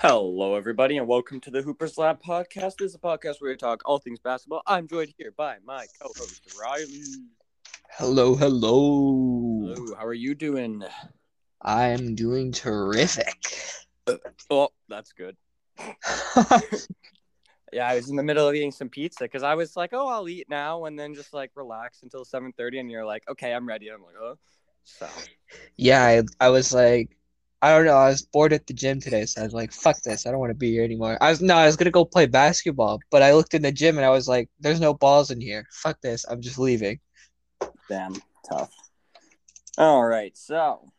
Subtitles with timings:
[0.00, 2.76] Hello, everybody, and welcome to the Hoopers Lab podcast.
[2.78, 4.62] This is a podcast where we talk all things basketball.
[4.64, 7.02] I'm joined here by my co-host Riley.
[7.90, 9.74] Hello, hello.
[9.74, 10.84] Hello, how are you doing?
[11.62, 13.34] I'm doing terrific.
[14.06, 14.18] Uh,
[14.50, 15.36] oh, that's good.
[17.72, 20.08] Yeah, I was in the middle of eating some pizza because I was like, "Oh,
[20.08, 23.68] I'll eat now," and then just like relax until 7:30, and you're like, "Okay, I'm
[23.68, 24.38] ready." I'm like, "Oh,"
[24.84, 25.06] so
[25.76, 27.17] yeah, I, I was like,
[27.60, 27.96] I don't know.
[27.96, 30.26] I was bored at the gym today, so I was like, "Fuck this!
[30.26, 32.26] I don't want to be here anymore." I was no, I was gonna go play
[32.26, 35.40] basketball, but I looked in the gym and I was like, "There's no balls in
[35.40, 35.66] here.
[35.72, 36.24] Fuck this!
[36.28, 37.00] I'm just leaving."
[37.88, 38.14] damn
[38.48, 38.72] tough.
[39.76, 40.92] All right, so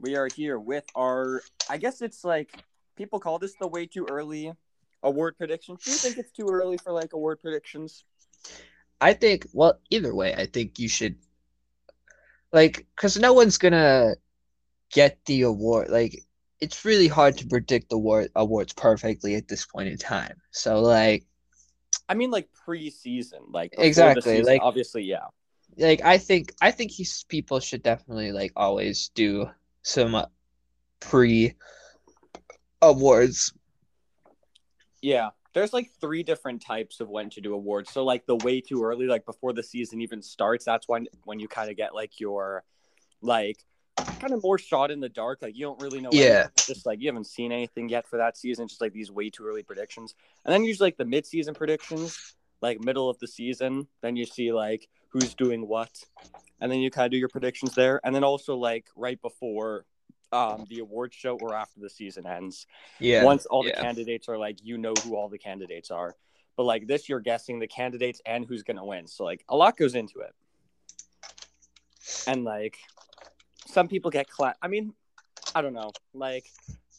[0.00, 1.42] we are here with our.
[1.68, 2.64] I guess it's like
[2.96, 4.52] people call this the way too early
[5.02, 5.84] award predictions.
[5.84, 8.04] Do you think it's too early for like award predictions?
[9.00, 11.16] I think, well, either way, I think you should,
[12.52, 14.14] like, because no one's gonna
[14.92, 15.90] get the award.
[15.90, 16.22] Like,
[16.60, 20.36] it's really hard to predict the award awards perfectly at this point in time.
[20.52, 21.24] So, like,
[22.08, 25.26] I mean, like preseason, like Exactly, season, like- obviously, yeah.
[25.76, 29.48] like I think I think he's people should definitely like always do
[29.82, 30.26] some uh,
[31.00, 31.54] pre
[32.80, 33.52] awards.
[35.00, 37.90] Yeah, there's like three different types of when to do awards.
[37.90, 41.40] So like the way too early, like before the season even starts, that's when when
[41.40, 42.62] you kind of get like your
[43.20, 43.64] like
[44.20, 45.40] kind of more shot in the dark.
[45.42, 46.10] Like you don't really know.
[46.12, 46.48] Yeah.
[46.66, 48.68] Just like you haven't seen anything yet for that season.
[48.68, 52.34] Just like these way too early predictions, and then usually like the mid season predictions,
[52.60, 53.86] like middle of the season.
[54.00, 55.90] Then you see like who's doing what,
[56.60, 59.84] and then you kind of do your predictions there, and then also like right before.
[60.34, 62.66] Um, the award show or after the season ends
[63.00, 63.22] Yeah.
[63.22, 66.16] once all the candidates are like you know who all the candidates are
[66.56, 69.76] but like this you're guessing the candidates and who's gonna win so like a lot
[69.76, 70.34] goes into it
[72.26, 72.78] and like
[73.72, 74.92] some people get cla- i mean
[75.54, 76.46] i don't know like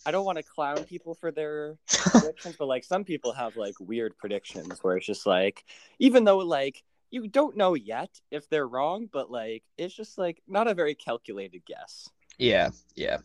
[0.05, 3.75] i don't want to clown people for their predictions but like some people have like
[3.79, 5.63] weird predictions where it's just like
[5.99, 10.41] even though like you don't know yet if they're wrong but like it's just like
[10.47, 12.69] not a very calculated guess yeah.
[12.95, 13.17] Yeah.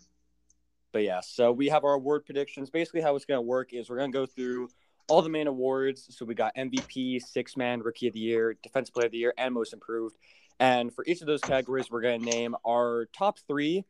[0.92, 2.70] but yeah, so we have our award predictions.
[2.70, 4.68] Basically, how it's going to work is we're going to go through
[5.08, 6.06] all the main awards.
[6.16, 9.34] So we got MVP, six man, rookie of the year, defensive player of the year,
[9.38, 10.16] and most improved.
[10.60, 13.84] And for each of those categories, we're going to name our top three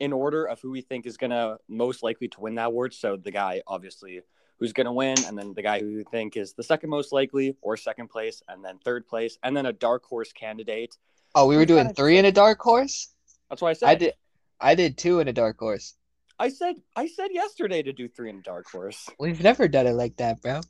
[0.00, 2.92] in order of who we think is going to most likely to win that award.
[2.92, 4.20] So the guy, obviously,
[4.58, 7.12] who's going to win, and then the guy who you think is the second most
[7.12, 10.96] likely, or second place, and then third place, and then a dark horse candidate.
[11.34, 13.14] Oh, we were doing three in a dark horse.
[13.48, 14.12] That's why I said I did.
[14.60, 15.94] I did two in a dark horse.
[16.38, 19.86] I said I said yesterday to do three in a dark horse, We've never done
[19.86, 20.60] it like that, bro.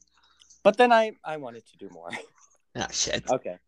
[0.62, 2.10] but then I I wanted to do more.
[2.74, 3.30] Ah, shit.
[3.30, 3.58] Okay.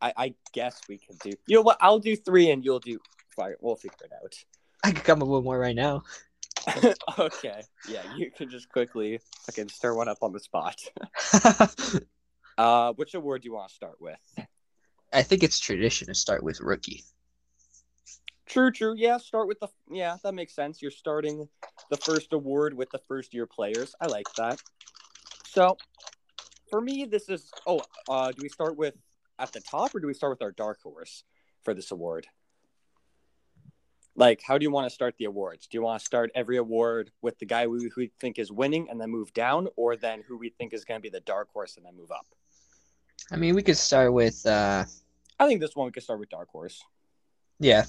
[0.00, 1.30] I, I guess we can do.
[1.46, 1.78] You know what?
[1.80, 2.98] I'll do three and you'll do
[3.34, 3.56] fire.
[3.60, 4.34] We'll figure it out.
[4.84, 6.02] I could come up with more right now.
[7.18, 7.62] okay.
[7.88, 10.76] Yeah, you can just quickly fucking stir one up on the spot.
[12.58, 14.18] Uh, which award do you want to start with?
[15.12, 17.04] I think it's tradition to start with rookie.
[18.46, 18.94] True, true.
[18.96, 19.68] Yeah, start with the.
[19.88, 20.82] Yeah, that makes sense.
[20.82, 21.48] You're starting
[21.90, 23.94] the first award with the first year players.
[24.00, 24.60] I like that.
[25.46, 25.76] So,
[26.68, 27.48] for me, this is.
[27.64, 28.94] Oh, uh, do we start with
[29.38, 31.24] at the top or do we start with our dark horse
[31.62, 32.26] for this award?
[34.16, 35.68] Like, how do you want to start the awards?
[35.68, 38.50] Do you want to start every award with the guy we, who we think is
[38.50, 41.20] winning and then move down, or then who we think is going to be the
[41.20, 42.26] dark horse and then move up?
[43.30, 44.44] I mean, we could start with.
[44.44, 44.84] uh
[45.40, 46.82] I think this one we could start with dark horse.
[47.60, 47.84] Yeah.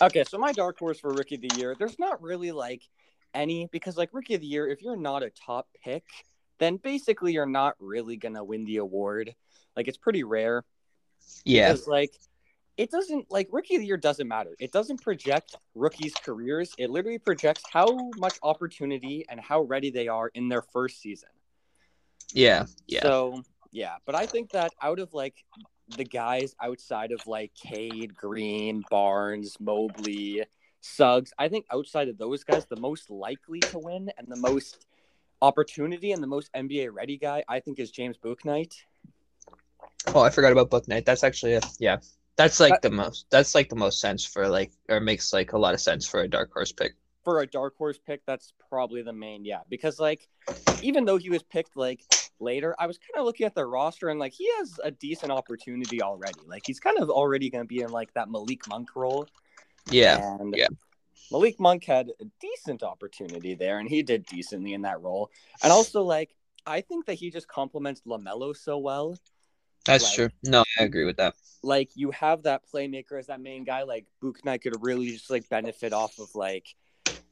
[0.00, 2.82] Okay, so my dark horse for rookie of the year, there's not really like
[3.32, 6.04] any because like rookie of the year, if you're not a top pick,
[6.58, 9.34] then basically you're not really gonna win the award.
[9.74, 10.64] Like it's pretty rare.
[11.44, 11.72] Yeah.
[11.72, 12.12] Because like
[12.76, 14.56] it doesn't like rookie of the year doesn't matter.
[14.58, 16.72] It doesn't project rookies' careers.
[16.78, 21.28] It literally projects how much opportunity and how ready they are in their first season.
[22.32, 22.66] Yeah.
[22.86, 23.02] Yeah.
[23.02, 25.34] So yeah, but I think that out of like
[25.96, 30.44] the guys outside of like Cade, Green, Barnes, Mobley,
[30.80, 34.86] Suggs, I think outside of those guys, the most likely to win and the most
[35.40, 38.74] opportunity and the most NBA ready guy, I think, is James Bouknight.
[40.08, 41.04] Oh, I forgot about Bouknight.
[41.04, 41.98] That's actually a yeah.
[42.36, 43.26] That's like That- the most.
[43.30, 46.20] That's like the most sense for like, or makes like a lot of sense for
[46.20, 46.94] a dark horse pick.
[47.24, 49.60] For a dark horse pick, that's probably the main, yeah.
[49.68, 50.28] Because like,
[50.82, 52.00] even though he was picked like
[52.40, 55.30] later, I was kind of looking at the roster and like he has a decent
[55.30, 56.40] opportunity already.
[56.46, 59.28] Like he's kind of already going to be in like that Malik Monk role.
[59.88, 60.36] Yeah.
[60.40, 60.68] And yeah.
[61.30, 65.30] Malik Monk had a decent opportunity there, and he did decently in that role.
[65.62, 66.34] And also, like,
[66.66, 69.16] I think that he just complements Lamelo so well.
[69.84, 70.28] That's Like- true.
[70.44, 71.34] No, I agree with that.
[71.64, 73.82] Like, you have that playmaker as that main guy.
[73.84, 74.06] Like,
[74.44, 76.66] Knight could really just like benefit off of like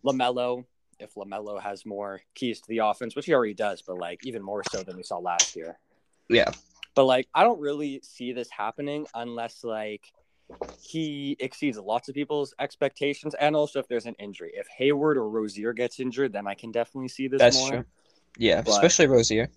[0.04, 0.64] Lamelo.
[0.98, 4.42] if LaMelo has more keys to the offense, which he already does, but like even
[4.42, 5.78] more so than we saw last year.
[6.28, 6.50] Yeah.
[6.94, 10.12] But like I don't really see this happening unless like
[10.78, 14.52] he exceeds lots of people's expectations and also if there's an injury.
[14.54, 17.70] If Hayward or Rozier gets injured, then I can definitely see this That's more.
[17.70, 17.84] true.
[18.36, 19.48] Yeah, But- especially Rozier.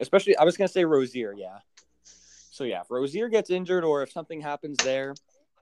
[0.00, 1.60] Especially I was gonna say Rozier, yeah.
[2.60, 5.14] So yeah, if Rozier gets injured or if something happens there,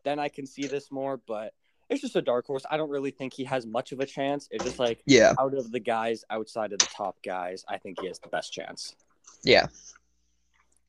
[0.02, 1.54] then I can see this more, but
[1.88, 2.64] it's just a dark horse.
[2.68, 4.48] I don't really think he has much of a chance.
[4.50, 5.32] It's just like Yeah.
[5.38, 8.52] out of the guys outside of the top guys, I think he has the best
[8.52, 8.96] chance.
[9.44, 9.68] Yeah.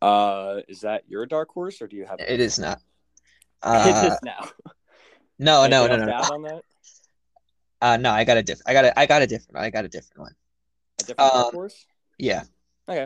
[0.01, 2.19] Uh, is that your dark horse, or do you have?
[2.19, 2.79] It is not.
[3.63, 4.49] it Uh, is now.
[5.37, 6.13] no, no, no, no, no.
[6.33, 6.63] on that?
[7.83, 8.61] Uh, no, I got a diff.
[8.65, 8.99] I got a.
[8.99, 9.63] I got a different.
[9.63, 10.35] I got a different one.
[11.01, 11.85] A different dark Um, horse?
[12.17, 12.45] Yeah.
[12.87, 13.05] Okay.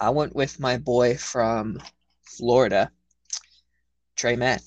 [0.00, 1.78] I went with my boy from
[2.26, 2.90] Florida,
[4.16, 4.60] Tre Mann.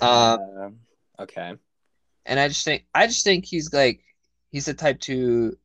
[0.00, 0.76] Um, Um,
[1.18, 1.54] okay.
[2.26, 4.00] and I just think I just think he's like
[4.50, 5.56] he's the type to,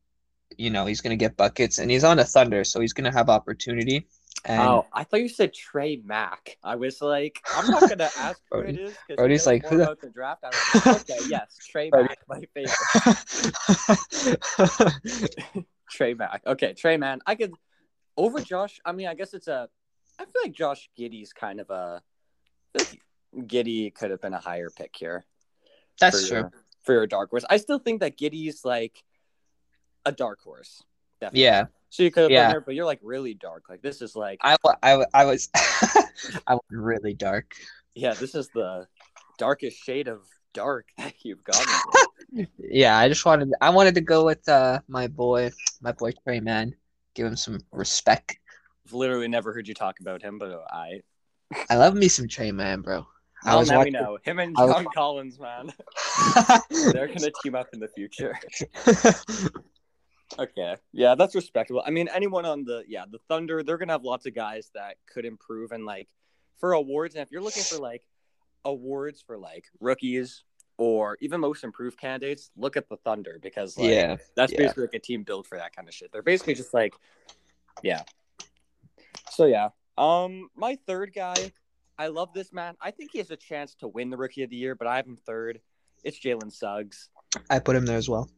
[0.58, 3.28] you know, he's gonna get buckets, and he's on a Thunder, so he's gonna have
[3.28, 4.06] opportunity.
[4.46, 6.56] And oh, I thought you said Trey Mack.
[6.64, 9.82] I was like, I'm not gonna ask who it is because Brody's like, who the-
[9.84, 10.42] about the draft.
[10.44, 12.74] I was like, okay, yes, Trey Brody- Mack, my favorite.
[15.90, 16.42] Trey Mack.
[16.46, 17.20] Okay, Tre Mann.
[17.26, 17.52] I could
[18.24, 18.80] over Josh.
[18.84, 19.68] I mean, I guess it's a.
[20.18, 22.02] I feel like Josh Giddey's kind of a.
[22.74, 23.00] like
[23.36, 25.24] Giddey could have been a higher pick here.
[26.00, 26.38] That's for true.
[26.38, 26.50] Your,
[26.82, 29.04] for your dark horse, I still think that Giddey's like
[30.04, 30.82] a dark horse.
[31.20, 31.42] Definitely.
[31.44, 32.44] Yeah, So you could have Yeah.
[32.44, 33.64] been there, but you're like really dark.
[33.68, 37.54] Like this is like I I I was I was really dark.
[37.94, 38.86] yeah, this is the
[39.38, 40.22] darkest shade of
[40.54, 41.72] dark that you've gotten.
[42.58, 45.50] Yeah, I just wanted I wanted to go with uh my boy
[45.82, 46.74] my boy Tre Mann,
[47.20, 48.38] give him some respect.
[48.86, 51.00] I've literally never heard you talk about him, but I.
[51.68, 53.06] I love me some Tre Mann, bro.
[53.44, 53.92] I Well, now watching.
[53.94, 55.72] we know him and I was- John Collins, man.
[56.92, 58.38] They're gonna team up in the future.
[60.38, 60.76] Okay.
[60.92, 61.82] Yeah, that's respectable.
[61.84, 64.94] I mean, anyone on the yeah, the Thunder, they're gonna have lots of guys that
[65.12, 66.08] could improve and like
[66.60, 68.02] for awards, and if you're looking for like
[68.64, 70.44] awards for like rookies
[70.80, 74.58] or even most improved candidates, look at the Thunder because like yeah, that's yeah.
[74.58, 76.10] basically like a team built for that kind of shit.
[76.10, 76.94] They're basically just like
[77.82, 78.02] yeah.
[79.30, 79.68] So yeah.
[79.98, 81.52] Um my third guy,
[81.98, 82.76] I love this man.
[82.80, 84.96] I think he has a chance to win the rookie of the year, but I
[84.96, 85.60] have him third.
[86.02, 87.10] It's Jalen Suggs.
[87.50, 88.30] I put him there as well.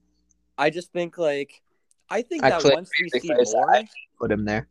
[0.58, 1.62] I just think like
[2.10, 4.68] I think Actually, that once we see because more, I- Put him there.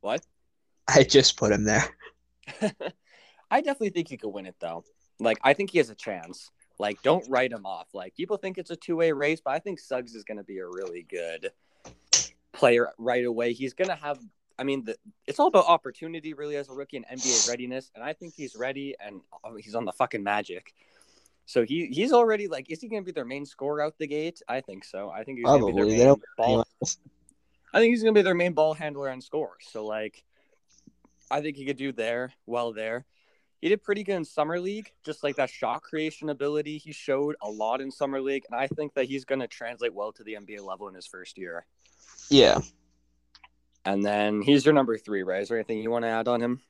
[0.00, 0.24] What?
[0.88, 1.84] I just put him there.
[3.50, 4.84] I definitely think he could win it though.
[5.20, 6.50] Like I think he has a chance.
[6.82, 7.86] Like don't write him off.
[7.94, 10.44] Like people think it's a two way race, but I think Suggs is going to
[10.44, 11.52] be a really good
[12.52, 13.52] player right away.
[13.52, 14.18] He's going to have.
[14.58, 14.96] I mean, the,
[15.26, 17.92] it's all about opportunity, really, as a rookie and NBA readiness.
[17.94, 20.74] And I think he's ready, and oh, he's on the fucking Magic.
[21.46, 24.08] So he he's already like, is he going to be their main scorer out the
[24.08, 24.42] gate?
[24.48, 25.08] I think so.
[25.08, 26.66] I think he's going to be their main ball.
[27.72, 29.56] I think he's gonna be their main ball handler and scorer.
[29.60, 30.24] So like,
[31.30, 33.06] I think he could do there well there.
[33.62, 37.36] He did pretty good in summer league, just like that shot creation ability he showed
[37.40, 40.34] a lot in summer league, and I think that he's gonna translate well to the
[40.34, 41.64] NBA level in his first year.
[42.28, 42.58] Yeah.
[43.84, 45.42] And then he's your number three, right?
[45.42, 46.60] Is there anything you want to add on him?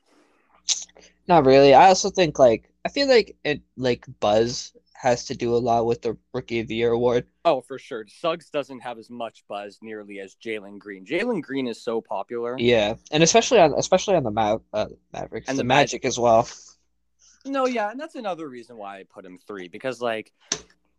[1.27, 1.73] Not really.
[1.73, 5.87] I also think like I feel like it like buzz has to do a lot
[5.87, 7.25] with the rookie of the year award.
[7.43, 8.05] Oh, for sure.
[8.07, 11.05] Suggs doesn't have as much buzz nearly as Jalen Green.
[11.05, 12.55] Jalen Green is so popular.
[12.59, 16.19] Yeah, and especially on especially on the Ma- uh, Mavericks And the, the Magic as
[16.19, 16.47] well.
[17.45, 20.31] No, yeah, and that's another reason why I put him three because like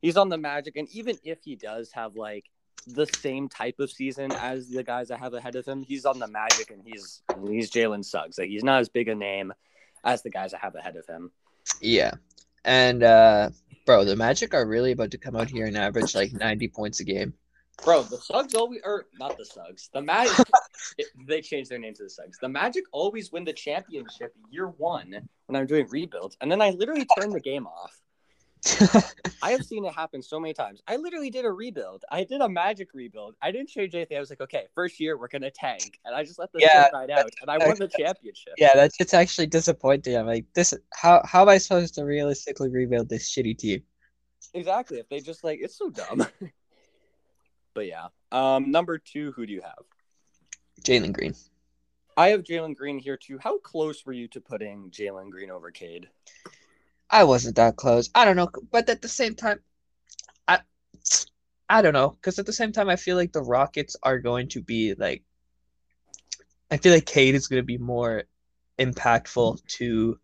[0.02, 2.50] he's on the Magic, and even if he does have like
[2.86, 6.18] the same type of season as the guys I have ahead of him, he's on
[6.18, 8.38] the Magic, and he's he's Jalen Suggs.
[8.38, 9.52] Like he's not as big a name
[10.04, 11.32] as the guys I have ahead of him.
[11.80, 12.12] Yeah,
[12.64, 13.50] and uh,
[13.86, 17.00] bro, the Magic are really about to come out here and average like ninety points
[17.00, 17.34] a game.
[17.82, 20.36] Bro, the Suggs always, or not the Suggs, the Magic.
[21.26, 22.38] they changed their name to the Suggs.
[22.38, 25.14] The Magic always win the championship year one
[25.46, 28.00] when I'm doing rebuilds, and then I literally turn the game off.
[29.42, 30.80] I have seen it happen so many times.
[30.88, 32.04] I literally did a rebuild.
[32.10, 33.34] I did a Magic rebuild.
[33.42, 34.16] I didn't change anything.
[34.16, 36.88] I was like, okay, first year we're gonna tank, and I just let the Yeah,
[36.92, 38.54] ride out, and I won the championship.
[38.56, 40.16] yeah, that's it's actually disappointing.
[40.16, 40.72] I'm like, this.
[40.94, 43.82] How how am I supposed to realistically rebuild this shitty team?
[44.54, 44.98] Exactly.
[44.98, 46.26] If they just like, it's so dumb.
[47.74, 49.84] But yeah, um, number two, who do you have?
[50.82, 51.34] Jalen Green.
[52.16, 53.38] I have Jalen Green here too.
[53.38, 56.08] How close were you to putting Jalen Green over Cade?
[57.10, 58.10] I wasn't that close.
[58.14, 59.60] I don't know, but at the same time,
[60.48, 60.60] I
[61.68, 64.48] I don't know, because at the same time, I feel like the Rockets are going
[64.48, 65.22] to be like,
[66.70, 68.24] I feel like Cade is going to be more
[68.78, 70.18] impactful to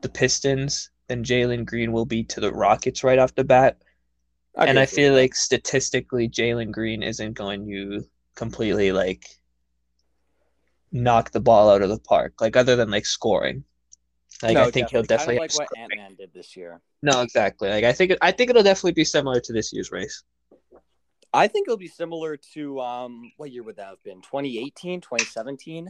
[0.00, 3.78] the Pistons than Jalen Green will be to the Rockets right off the bat.
[4.56, 5.20] I and I feel that.
[5.20, 8.04] like statistically, Jalen Green isn't going to
[8.34, 9.24] completely like
[10.90, 13.64] knock the ball out of the park, like other than like scoring.
[14.42, 15.78] Like no, I think he'll definitely kind of like what.
[15.78, 16.80] Ant Man did this year.
[17.02, 17.70] No, exactly.
[17.70, 20.22] Like I think I think it'll definitely be similar to this year's race.
[21.32, 24.20] I think it'll be similar to um what year would that have been?
[24.20, 25.88] 2018, 2017?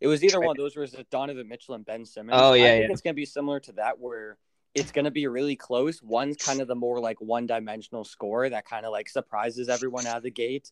[0.00, 2.38] It was either one of those where it was Donovan Mitchell and Ben Simmons.
[2.40, 2.92] Oh, yeah, I think yeah.
[2.92, 4.36] it's gonna be similar to that where
[4.74, 6.02] it's gonna be really close.
[6.02, 10.06] One's kind of the more like one dimensional score that kind of like surprises everyone
[10.06, 10.70] out of the gate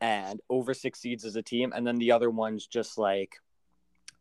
[0.00, 3.36] and over succeeds as a team, and then the other one's just like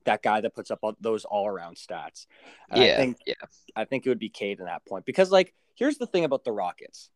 [0.05, 2.25] that guy that puts up all, those all around stats.
[2.69, 3.33] And yeah, I think yeah,
[3.75, 6.43] I think it would be Cade in that point because like here's the thing about
[6.43, 7.09] the Rockets.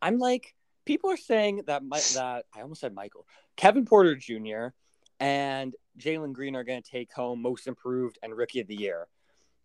[0.00, 3.26] I'm like people are saying that my, that I almost said Michael
[3.56, 4.68] Kevin Porter Jr.
[5.20, 9.06] and Jalen Green are going to take home Most Improved and Rookie of the Year,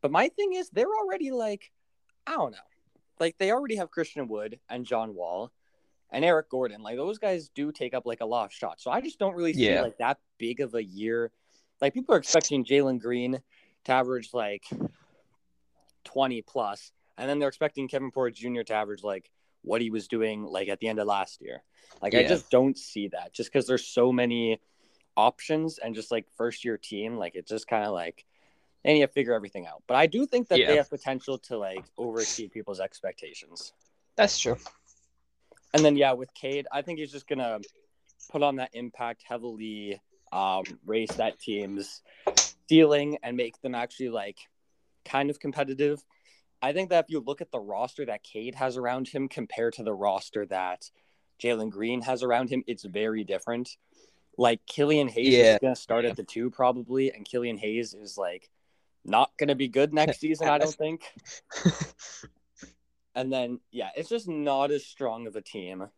[0.04, 1.72] but my thing is they're already like
[2.28, 2.58] I don't know,
[3.20, 5.52] like they already have Christian Wood and John Wall
[6.12, 6.84] and Eric Gordon.
[6.84, 9.34] Like those guys do take up like a lot of shots, so I just don't
[9.36, 9.82] really see Yeah.
[9.82, 11.32] like that big of a year.
[11.82, 13.42] Like people are expecting Jalen Green
[13.86, 14.66] to average like
[16.04, 18.62] 20 plus, and then they're expecting Kevin Porter Jr.
[18.62, 19.32] to average like
[19.64, 21.64] what he was doing like at the end of last year.
[22.02, 24.60] Like I just don't see that just because there's so many
[25.16, 28.26] options and just like first year team, like it's just kind of like
[28.86, 29.84] and you figure everything out.
[29.88, 30.68] But I do think that Yeah.
[30.68, 33.74] they have potential to like overexceed people's expectations.
[34.16, 34.58] that's true.
[35.74, 37.60] And then yeah, with Cade, I think he's just gonna
[38.30, 40.00] put on that impact heavily,
[40.32, 42.04] um, raise that team's
[42.70, 44.38] ceiling and make them actually like
[45.06, 46.04] kind of competitive.
[46.62, 49.74] I think that if you look at the roster that Cade has around him compared
[49.74, 50.90] to the roster that
[51.42, 53.78] Jalen Green has around him, it's very different.
[54.38, 55.54] Like Killian Hayes Yeah.
[55.56, 58.50] is gonna start at the two probably, and Killian Hayes is like
[59.06, 61.04] not gonna be good next season, I don't think.
[63.16, 65.82] And then yeah, it's just not as strong of a team.
[65.82, 65.92] And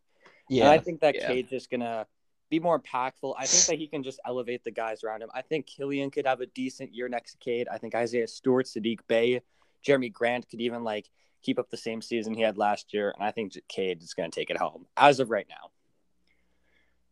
[0.50, 1.27] yeah, I think that yeah.
[1.27, 2.05] Cade's just gonna
[2.50, 3.33] be more impactful.
[3.38, 5.29] I think that he can just elevate the guys around him.
[5.33, 7.67] I think Killian could have a decent year next to Cade.
[7.71, 9.41] I think Isaiah Stewart, Saddiq Bey,
[9.85, 11.09] Jerami Grant could even like
[11.41, 13.13] keep up the same season he had last year.
[13.15, 15.71] And I think Cade is gonna take it home as of right now.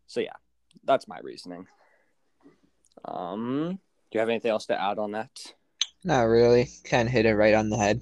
[0.07, 0.35] So yeah,
[0.83, 1.67] that's my reasoning.
[3.05, 3.79] Um,
[4.11, 5.31] do you have anything else to add on that?
[6.03, 6.69] Not really.
[6.83, 8.01] Kind of hit it right on the head.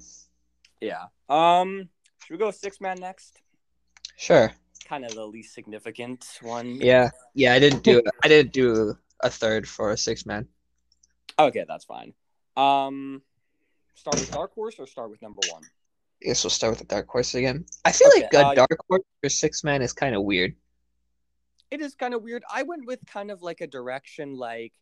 [0.80, 1.06] Yeah.
[1.28, 1.88] Um,
[2.22, 3.40] should we go six man next?
[4.16, 4.52] Sure.
[4.88, 6.76] Kind of the least significant one.
[6.76, 7.54] Yeah, yeah.
[7.54, 10.48] I didn't do I didn't do a third for a six man.
[11.38, 12.12] Okay, that's fine.
[12.56, 13.22] Um,
[13.94, 15.62] start with dark horse or start with number one.
[16.22, 17.64] I guess we'll start with the dark horse again.
[17.84, 20.54] I feel Okay, like a uh, dark horse for six man is kind of weird.
[21.70, 22.44] It is kind of weird.
[22.52, 24.72] I went with kind of like a direction like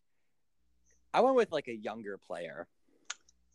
[1.13, 2.67] I went with like a younger player.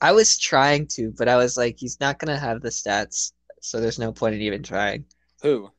[0.00, 3.80] I was trying to, but I was like, he's not gonna have the stats, so
[3.80, 5.04] there's no point in even trying.
[5.42, 5.70] Who?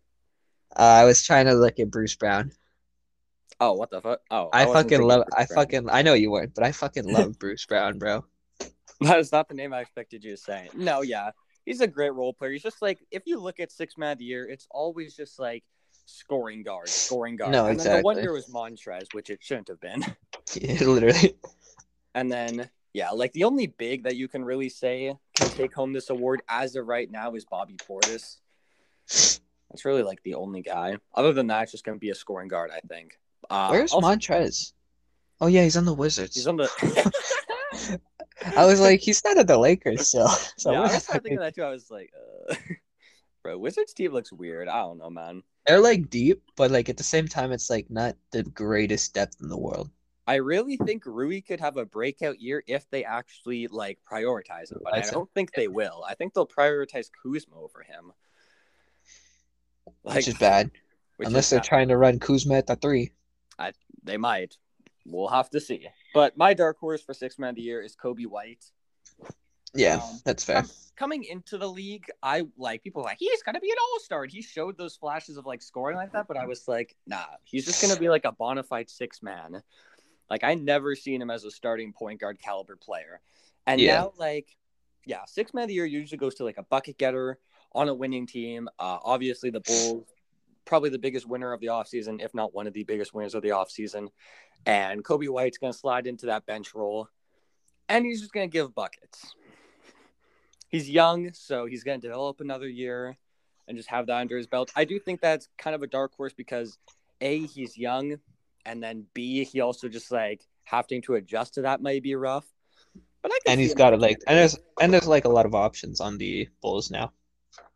[0.75, 2.51] Uh, I was trying to look at Bruce Brown.
[3.59, 4.19] Oh, what the fuck?
[4.29, 5.25] Oh, I, wasn't fucking love.
[5.25, 5.55] Bruce I Brown.
[5.55, 5.89] fucking.
[5.89, 8.25] I know you weren't, but I fucking love Bruce Brown, bro.
[9.01, 10.69] That is not the name I expected you to say.
[10.73, 11.31] No, yeah,
[11.65, 12.51] he's a great role player.
[12.51, 15.37] He's just like if you look at six man of the year, it's always just
[15.37, 15.63] like
[16.05, 17.51] scoring guard, scoring guard.
[17.51, 20.03] No, and then the one year was Montrez, which it shouldn't have been.
[20.53, 21.35] Yeah, literally.
[22.15, 25.93] And then, yeah, like the only big that you can really say can take home
[25.93, 28.37] this award as of right now is Bobby Portis.
[29.07, 30.97] That's really like the only guy.
[31.13, 33.19] Other than that, it's just going to be a scoring guard, I think.
[33.51, 34.73] Uh, Where's also- Montrez?
[35.39, 36.33] Oh yeah, he's on the Wizards.
[36.33, 37.99] He's on the.
[38.57, 40.29] I was like, he's not at the Lakers still.
[40.57, 41.61] So yeah, I was of thinking that too.
[41.61, 42.11] I was like,
[42.49, 42.55] uh...
[43.43, 44.67] bro, Wizards team looks weird.
[44.67, 45.43] I don't know, man.
[45.67, 49.35] They're like deep, but like at the same time, it's like not the greatest depth
[49.39, 49.91] in the world.
[50.27, 54.79] I really think Rui could have a breakout year if they actually like prioritize him,
[54.83, 56.03] but I don't think they will.
[56.07, 58.11] I think they'll prioritize Kuzma over him.
[60.01, 60.69] which is bad.
[61.15, 61.67] which Unless is they're bad.
[61.67, 63.11] trying to run Kuzma at the three.
[64.03, 64.57] They might.
[65.05, 65.87] We'll have to see.
[66.13, 68.63] But my dark horse for six man of the year is Coby White.
[69.73, 70.61] Yeah, Um, that's fair.
[70.61, 74.25] Com- coming into the league, I like people like he's gonna be an all star.
[74.25, 77.65] He showed those flashes of like scoring like that, but I was like, nah, he's
[77.65, 79.61] just gonna be like a bona fide six man.
[80.29, 83.21] Like I never seen him as a starting point guard caliber player,
[83.65, 84.01] and Yeah.
[84.01, 84.57] now like,
[85.05, 87.39] yeah, six man of the year usually goes to like a bucket getter
[87.73, 88.67] on a winning team.
[88.79, 90.05] Uh, obviously the Bulls,
[90.65, 93.41] probably the biggest winner of the offseason, if not one of the biggest winners of
[93.41, 94.09] the offseason.
[94.65, 97.07] And Coby White's gonna slide into that bench role,
[97.87, 99.35] and he's just gonna give buckets
[100.69, 103.17] he's young, so he's going to develop another year
[103.67, 104.71] and just have that under his belt.
[104.75, 106.77] I do think that's kind of a dark horse because
[107.21, 108.17] A, he's young,
[108.67, 112.45] and then B, he also just like having to adjust to that might be rough.
[113.21, 115.55] But I And he's got it like, and there's and there's like a lot of
[115.55, 117.11] options on the Bulls now.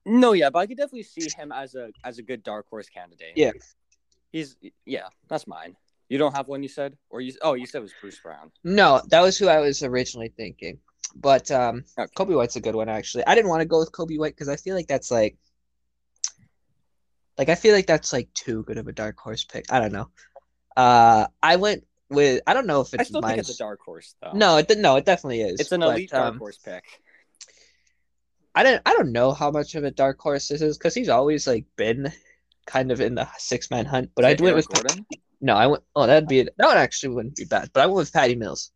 [0.06, 2.90] No, yeah, but I could definitely see him as a as a good dark horse
[2.90, 3.34] candidate.
[3.36, 3.52] Yeah.
[4.32, 5.76] he's yeah, that's mine.
[6.10, 7.34] You don't have one, you said, or you?
[7.42, 8.52] Oh, you said it was Bruce Brown.
[8.66, 10.80] No, that was who I was originally thinking.
[11.16, 12.12] But um, Okay.
[12.18, 13.26] Coby White's a good one actually.
[13.26, 15.38] I didn't want to go with Coby White because I feel like that's like,
[17.38, 19.72] like I feel like that's like too good of a dark horse pick.
[19.72, 20.10] I don't know.
[20.76, 23.80] Uh, I went with I don't know if it's I still think it's a dark
[23.84, 24.32] horse though.
[24.34, 25.60] No, it no, it definitely is.
[25.60, 26.84] it's an but, elite dark um, horse pick.
[28.54, 31.10] I don't I don't know how much of a dark horse this is because he's
[31.10, 32.12] always like been
[32.66, 34.12] kind of in the six man hunt.
[34.16, 35.06] But Is I it went with Gordon.
[35.40, 35.84] no, I went.
[35.96, 37.70] Oh, that'd be that would actually wouldn't be bad.
[37.74, 38.72] But I went with Patty Mills.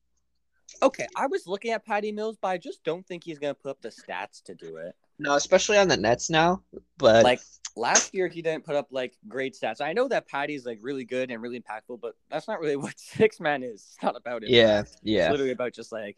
[0.82, 3.70] Okay, I was looking at Patty Mills, but I just don't think he's gonna put
[3.70, 4.96] up the stats to do it.
[5.20, 6.64] No, especially on the Nets now.
[6.98, 7.40] But Like
[7.76, 9.82] last year, he didn't put up like great stats.
[9.82, 13.00] I know that Patty's like really good and really impactful, but that's not really what
[13.00, 13.82] six man is.
[13.94, 14.50] It's not about it.
[14.50, 14.80] yeah, Yeah.
[14.82, 16.18] It's yeah, literally about just like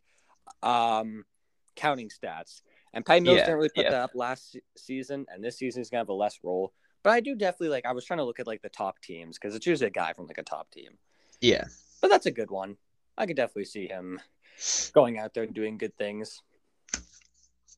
[0.63, 1.25] um
[1.75, 2.61] counting stats.
[2.93, 3.91] And Patty Mills Yeah, didn't really put yeah.
[3.91, 6.73] that up last se- season, and this season he's gonna have a less role.
[7.03, 7.85] But I do definitely like.
[7.85, 10.13] I was trying to look at like the top teams because it's usually a guy
[10.13, 10.97] from like a top team.
[11.41, 11.65] yeah.
[12.01, 12.77] But that's a good one.
[13.17, 14.19] I could definitely see him
[14.93, 16.41] going out there and doing good things.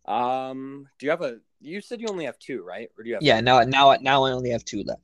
[0.06, 1.40] Um, do you have a?
[1.62, 2.90] You said you only have two, right?
[2.98, 3.24] Or do you have?
[3.24, 5.02] Yeah, now now now I only have two left.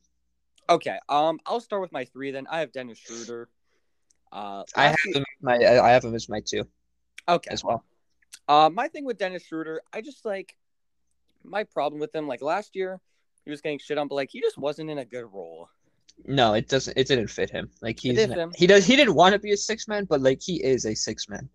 [0.69, 0.97] Okay.
[1.09, 2.47] Um, I'll start with my three then.
[2.49, 3.49] I have Dennis Schroeder.
[4.31, 6.65] Uh, I have as my I have him as my two
[7.27, 7.49] okay.
[7.51, 7.83] as well.
[8.47, 10.55] Uh, my thing with Dennis Schroeder, I just like
[11.43, 12.27] my problem with him.
[12.27, 12.99] Like last year,
[13.43, 15.69] he was getting shit on, but like he just wasn't in a good role.
[16.25, 16.97] No, it doesn't.
[16.97, 17.69] It didn't fit him.
[17.81, 18.51] Like he's him.
[18.55, 20.95] he does he didn't want to be a six man, but like he is a
[20.95, 21.49] six man.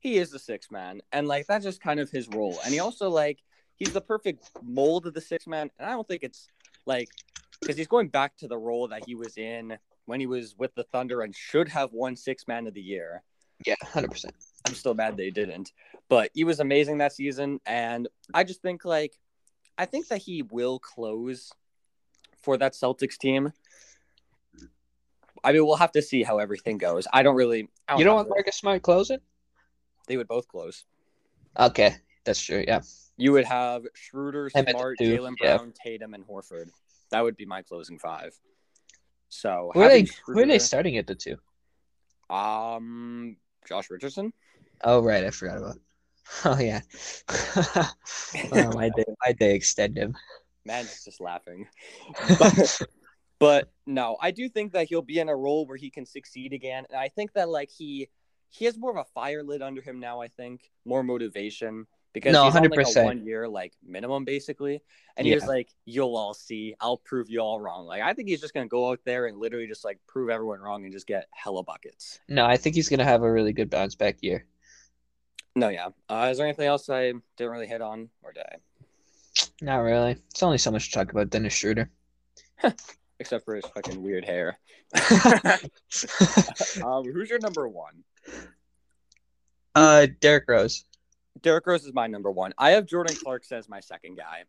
[0.00, 2.58] He is the six man, and like that's just kind of his role.
[2.64, 3.38] And he also like
[3.78, 5.70] he's the perfect mold of the six man.
[5.78, 6.48] And I don't think it's
[6.86, 7.08] like
[7.60, 10.74] because he's going back to the role that he was in when he was with
[10.74, 13.22] the Thunder and should have won six man of the year.
[13.66, 14.34] Yeah, hundred percent.
[14.66, 15.72] I'm still mad they didn't.
[16.08, 17.60] But he was amazing that season.
[17.66, 19.18] And I just think like
[19.76, 21.52] I think that he will close
[22.42, 23.52] for that Celtics team.
[25.44, 27.06] I mean, we'll have to see how everything goes.
[27.12, 27.68] I don't really.
[27.88, 29.20] I You don't want Marcus Smart closing?
[30.08, 30.84] They would both close.
[31.58, 32.64] Okay, that's true.
[32.66, 32.80] Yeah,
[33.18, 35.56] You would have Schroeder, Him at the Smart, Jalen yeah.
[35.56, 36.70] Brown, Tatum, and Horford.
[37.10, 38.32] That would be my closing five.
[39.28, 40.06] So who are they?
[40.26, 41.36] Who are they starting at the two?
[42.30, 43.36] Um,
[43.68, 44.32] Josh Richardson.
[44.84, 45.78] Oh right, I forgot about.
[46.44, 46.82] Oh yeah.
[48.52, 50.14] oh, my day, my day extend him.
[50.66, 51.66] Man's just laughing.
[52.38, 52.82] But,
[53.38, 56.52] but no, I do think that he'll be in a role where he can succeed
[56.52, 58.10] again, and I think that like he
[58.50, 60.20] he has more of a fire lit under him now.
[60.20, 61.86] I think more motivation
[62.18, 63.04] because No, he's on like a 100%.
[63.04, 64.82] one year like minimum basically,
[65.16, 65.36] and he Yeah.
[65.36, 66.74] was like, "You'll all see.
[66.80, 69.38] I'll prove you all wrong." Like I think he's just gonna go out there and
[69.38, 72.20] literally just like prove everyone wrong and just get hella buckets.
[72.28, 74.46] No, I think he's gonna have a really good bounce back year.
[75.56, 75.88] No, yeah.
[76.08, 78.56] Uh, is there anything else I didn't really hit on, or did I?
[79.60, 80.12] Not really.
[80.30, 81.90] It's only so much to talk about Dennis Schroeder.
[83.20, 84.56] Except for his fucking weird hair.
[86.84, 88.04] um, who's your number one?
[89.74, 90.84] uh, Derrick Rose.
[91.42, 92.52] Derrick Rose is my number one.
[92.58, 94.44] I have Jordan Clarkson as my second guy.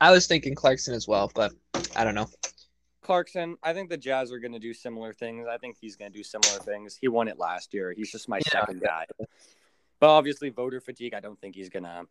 [0.00, 1.52] I was thinking Clarkson as well, but
[1.96, 2.28] I don't know.
[3.02, 5.46] Clarkson, I think the Jazz are going to do similar things.
[5.50, 6.96] I think he's going to do similar things.
[7.00, 7.92] He won it last year.
[7.96, 8.60] He's just my Yeah.
[8.60, 9.06] second guy.
[10.00, 11.14] But obviously, voter fatigue.
[11.14, 12.04] I don't think he's gonna.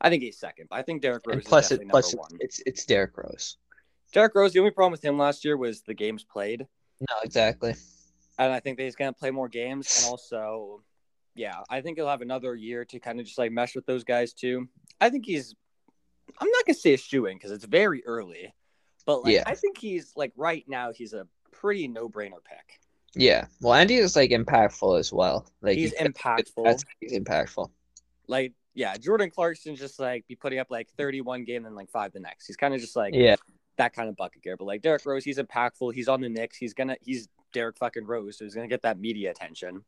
[0.00, 0.68] I think he's second.
[0.70, 2.38] But I think Derrick Rose And plus, is it plus number one.
[2.40, 3.58] it's it's Derrick Rose.
[4.12, 4.52] Derrick Rose.
[4.52, 6.66] The only problem with him last year was the games played,
[7.00, 7.74] No, exactly.
[8.38, 9.98] and I think that he's going to play more games.
[9.98, 10.82] And also,
[11.34, 14.04] yeah, I think he'll have another year to kind of just like mesh with those
[14.04, 14.68] guys too.
[15.00, 15.54] I think he's.
[16.38, 18.54] I'm not gonna say a shoe in because it's very early,
[19.06, 19.42] but like Yeah.
[19.46, 22.80] I think he's like right now he's a pretty no brainer pick.
[23.14, 23.46] Yeah.
[23.60, 25.46] Well, Andy is like impactful as well.
[25.60, 26.64] Like He's he- impactful.
[26.64, 27.70] That's, he's impactful.
[28.26, 32.12] Like yeah, Jordan Clarkson just like be putting up like 31 game and like five
[32.12, 32.46] the next.
[32.46, 33.36] He's kind of just like Yeah.
[33.76, 34.56] that kind of bucket gear.
[34.56, 35.94] But like Derrick Rose, he's impactful.
[35.94, 36.56] He's on the Knicks.
[36.56, 39.84] He's gonna he's Derrick fucking Rose, so he's gonna get that media attention,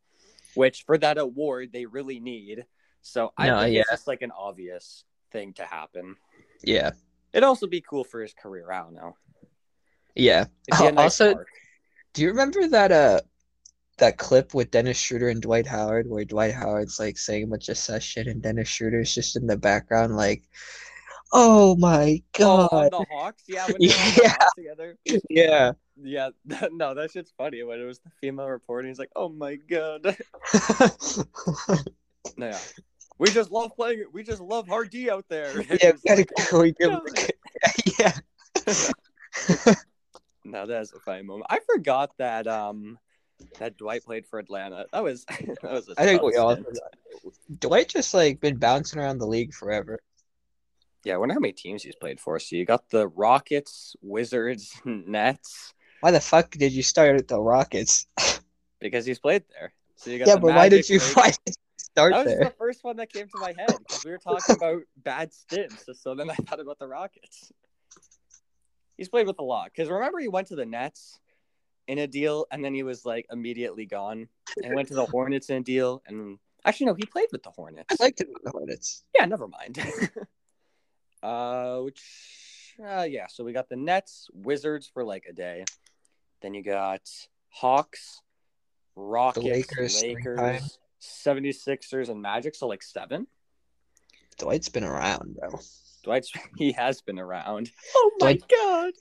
[0.56, 2.64] which for that award they really need.
[3.02, 3.80] So I No, think yeah.
[3.82, 6.16] it's just like an obvious thing to happen.
[6.64, 6.90] Yeah.
[7.32, 8.70] It'd also be cool for his career.
[8.72, 9.16] I don't know.
[10.14, 10.46] Yeah.
[10.68, 11.44] It'd be a Oh, nice also-.
[12.14, 13.20] Do you remember that uh
[13.98, 17.68] that clip with Dennis Schroeder and Dwight Howard where Dwight Howard's like saying a bunch
[17.70, 20.42] of sus shit and Dennis Schroeder's just in the background like,
[21.32, 22.92] oh my Oh, god.
[22.94, 24.28] on the Hawks, yeah, when they the Yeah.
[24.38, 24.98] Hawks together.
[25.30, 25.72] yeah.
[26.02, 26.30] Yeah,
[26.72, 27.62] no, that shit's funny.
[27.62, 30.16] When it was the female reporter, he's like, "Oh my god."
[32.36, 32.58] No, yeah.
[33.18, 34.12] We just love playing it.
[34.12, 35.62] We just love hard D out there.
[35.82, 36.60] yeah, like, go.
[36.60, 37.32] We gotta-
[37.98, 38.12] yeah.
[40.44, 41.46] no, that's a funny moment.
[41.48, 42.98] I forgot that um
[43.58, 44.86] that Dwight played for Atlanta.
[44.92, 45.90] That was that was.
[45.96, 46.58] I think we all.
[47.58, 49.98] Dwight just like been bouncing around the league forever.
[51.04, 52.38] Yeah, I wonder how many teams he's played for.
[52.40, 55.72] So you got the Rockets, Wizards, Nets.
[56.06, 58.06] Why the fuck did you start at the Rockets?
[58.80, 59.72] because he's played there.
[59.96, 62.32] So you got yeah, the but why did you why did you start That was
[62.32, 62.44] there?
[62.44, 65.88] the first one that came to my head because we were talking about bad stints.
[66.00, 67.50] So then I thought about the Rockets.
[68.96, 71.18] He's played with a lot because remember he went to the Nets
[71.88, 74.28] in a deal and then he was like immediately gone
[74.62, 77.50] and went to the Hornets in a deal and actually no he played with the
[77.50, 77.96] Hornets.
[78.00, 79.02] I liked it with the Hornets.
[79.18, 79.76] Yeah, never mind.
[81.24, 83.26] uh, which, uh, yeah.
[83.26, 85.64] So we got the Nets, Wizards for like a day.
[86.42, 87.02] Then you got
[87.48, 88.20] Hawks,
[88.94, 92.54] Rockets, Lakers three Lakers, 76ers, and Magic.
[92.54, 93.26] So like seven.
[94.38, 95.58] Dwight's been around, bro.
[96.04, 97.70] Dwight's he has been around.
[97.94, 98.92] Oh my god!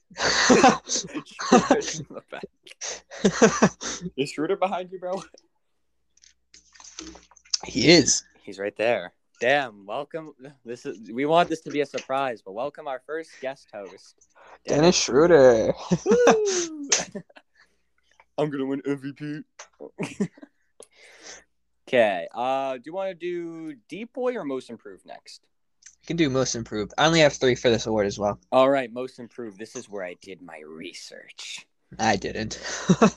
[4.16, 5.22] he Is Schroeder behind you, bro?
[7.64, 8.24] He is.
[8.44, 9.14] He's right there.
[9.42, 9.86] Damn!
[9.86, 10.34] Welcome.
[10.64, 14.16] This is we want this to be a surprise, but welcome our first guest host,
[14.68, 15.74] Dennis Schroeder.
[18.38, 19.44] I'm gonna win MVP.
[21.88, 22.28] okay.
[22.34, 25.42] Uh, do you want to do deep boy or most improved next?
[26.02, 26.94] You can do most improved.
[26.98, 28.40] I only have three for this award as well.
[28.52, 29.58] All right, most improved.
[29.58, 31.66] This is where I did my research.
[31.98, 32.60] I didn't.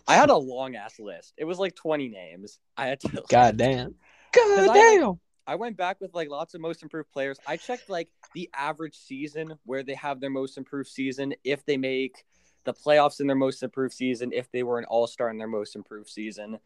[0.06, 1.34] I had a long ass list.
[1.36, 2.60] It was like 20 names.
[2.76, 3.22] I had to.
[3.28, 3.94] God damn.
[4.32, 5.20] God I- damn.
[5.48, 7.38] I went back with like lots of most improved players.
[7.46, 11.78] I checked like the average season where they have their most improved season, if they
[11.78, 12.26] make
[12.64, 15.48] the playoffs in their most improved season, if they were an all star in their
[15.48, 16.58] most improved season.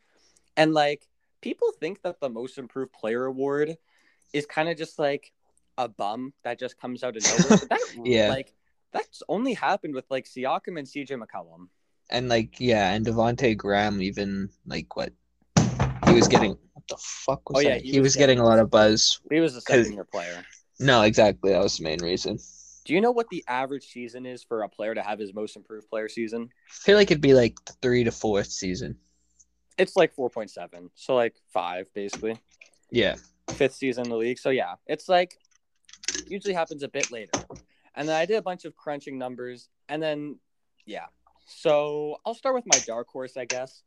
[0.57, 1.07] And like
[1.41, 3.77] people think that the most improved player award
[4.33, 5.33] is kind of just like
[5.79, 7.59] a bum that just comes out of nowhere.
[7.61, 8.31] But that Yeah.
[8.31, 8.53] like
[8.93, 11.69] that's only happened with like Siakam and CJ McCollum.
[12.11, 15.13] And like, yeah, and Devonte Graham even like what
[16.09, 16.59] he was getting.
[16.83, 19.21] What the fuck was Oh, yeah, he He, was was getting a lot of buzz.
[19.31, 20.45] He was a second year player.
[20.81, 21.53] No, exactly.
[21.53, 22.39] That was the main reason.
[22.85, 25.55] Do you know what the average season is for a player to have his most
[25.55, 26.49] improved player season?
[26.69, 28.97] I feel like it'd be like three to fourth season.
[29.79, 30.91] It's like 4.7.
[30.95, 32.41] So like 5 basically.
[32.91, 33.15] Yeah.
[33.51, 34.39] Fifth season in the league.
[34.39, 35.39] So yeah, it's like
[36.27, 37.33] usually happens a bit later.
[37.95, 40.39] And then I did a bunch of crunching numbers and then
[40.85, 41.07] yeah.
[41.47, 43.85] So I'll start with my dark horse, I guess.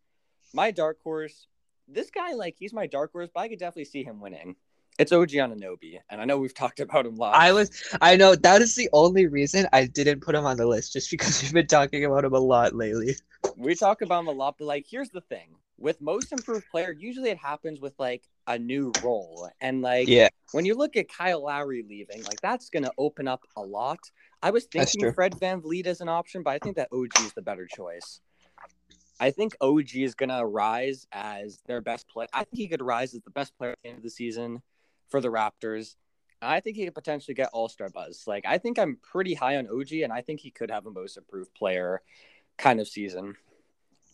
[0.54, 1.48] My dark horse,
[1.88, 4.56] this guy like he's my dark horse, but I could definitely see him winning.
[4.98, 7.36] It's OG Anunoby, and I know we've talked about him a lot.
[7.36, 7.72] I was
[8.02, 11.12] I know that is the only reason I didn't put him on the list, just
[11.12, 13.16] because we've been talking about him a lot lately.
[13.58, 16.96] we talk about him a lot, but like, here's the thing: with most improved player,
[16.98, 20.30] usually it happens with like a new role, and like Yeah.
[20.52, 24.00] when you look at Kyle Lowry leaving, like that's gonna open up a lot.
[24.42, 25.12] I was thinking.
[25.14, 28.22] Fred VanVleet as an option, but I think that OG is the better choice.
[29.20, 32.28] I think OG is gonna rise as their best player.
[32.34, 34.62] I think he could rise as the best player at the end of the season
[35.08, 35.96] for the Raptors.
[36.42, 38.24] I think he could potentially get All Star buzz.
[38.28, 40.92] Like I think I'm pretty high on OG, and I think he could have a
[40.92, 42.02] most improved player
[42.58, 43.36] kind of season.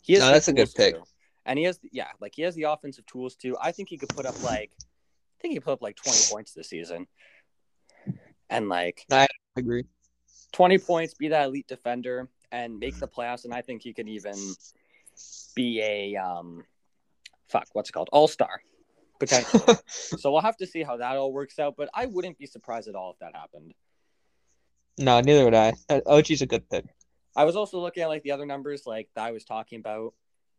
[0.01, 0.95] He has No, that's a good pick.
[0.95, 1.03] too.
[1.45, 3.57] and he has yeah, like he has the offensive tools too.
[3.59, 6.19] I think he could put up like, I think he could put up like 20
[6.29, 7.07] points this season,
[8.49, 9.85] and like I agree.
[10.51, 13.45] 20 points, be that elite defender, and make the playoffs.
[13.45, 14.35] And I think he can even
[15.55, 16.63] be a um,
[17.49, 18.61] fuck, what's it called, All Star
[19.21, 19.75] potentially.
[19.87, 21.75] so we'll have to see how that all works out.
[21.77, 23.73] But I wouldn't be surprised at all if that happened.
[24.97, 25.73] no, neither would I.
[25.87, 26.85] Uh, OG's a good pick.
[27.35, 30.13] I was also looking at like the other numbers, like that I was talking about,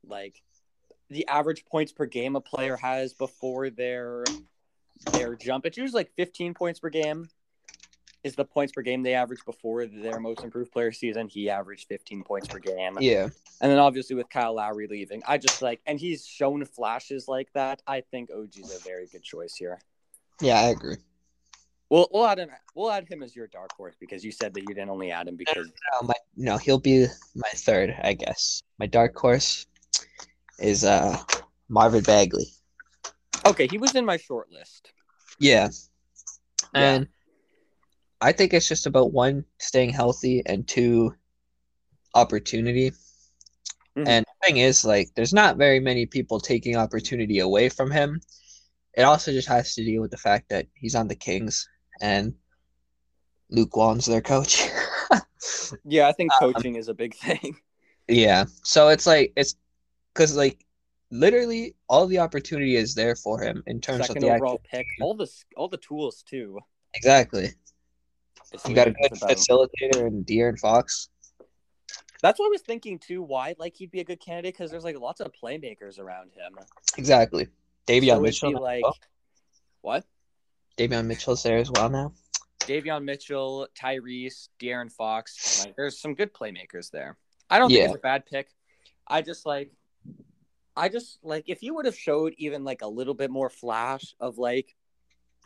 [0.07, 0.41] like
[1.11, 4.25] the average points per game a player has before their
[5.13, 5.67] their jump.
[5.67, 7.29] It's usually like 15 points per game.
[8.25, 11.29] Is the points per game they averaged before their most improved player season?
[11.29, 12.97] He averaged 15 points per game.
[13.01, 13.29] Yeah.
[13.61, 17.53] And then obviously with Kyle Lowry leaving, I just like, and he's shown flashes like
[17.55, 17.83] that.
[17.87, 19.81] I think OG's a very good choice here.
[20.41, 20.97] Yeah, I agree.
[21.91, 22.49] We'll we'll add him.
[22.75, 25.29] We'll add him as your dark horse because you said that you didn't only add
[25.29, 25.67] him because
[26.01, 28.63] No, my no, he'll be my third, I guess.
[28.79, 29.67] My dark horse
[30.59, 31.19] is uh
[31.69, 32.47] Marvin Bagley.
[33.45, 34.93] okay, he was in my short list.
[35.39, 35.69] Yeah.
[36.75, 37.05] Yeah.
[38.23, 41.15] I think it's just about one, staying healthy, and two,
[42.15, 42.93] opportunity.
[43.97, 44.07] Mhm.
[44.07, 48.21] And the thing is, like, there's not very many people taking opportunity away from him.
[48.95, 51.69] It also just has to deal with the fact that he's on the Kings
[52.01, 52.35] and
[53.51, 54.63] Luke Walton's their coach.
[55.85, 57.57] Yeah, I think Um, coaching is a big thing.
[58.09, 58.45] yeah.
[58.63, 59.57] So it's like, it's
[60.15, 60.65] because, like,
[61.11, 64.69] literally all the opportunity is there for him in terms Second of the overall actual.
[64.71, 66.61] pick, all the all the tools too.
[66.95, 67.51] Exactly.
[68.53, 71.09] It's You got a good about- facilitator in De'Aaron Fox.
[72.23, 73.21] That's what I was thinking too.
[73.23, 76.57] Why like he'd be a good candidate because there's like lots of playmakers around him.
[76.97, 77.49] Exactly.
[77.87, 78.51] Davion So Mitchell.
[78.53, 78.97] be like well.
[79.81, 80.05] what?
[80.79, 82.13] Davion Mitchell's there as well now.
[82.61, 85.65] Davion Mitchell, Tyrese, De'Aaron Fox.
[85.65, 87.17] Like, there's some good playmakers there.
[87.51, 88.49] I don't think it's a bad pick.
[89.09, 89.73] I just like,
[90.77, 94.15] I just like if you would have showed even like a little bit more flash
[94.21, 94.77] of like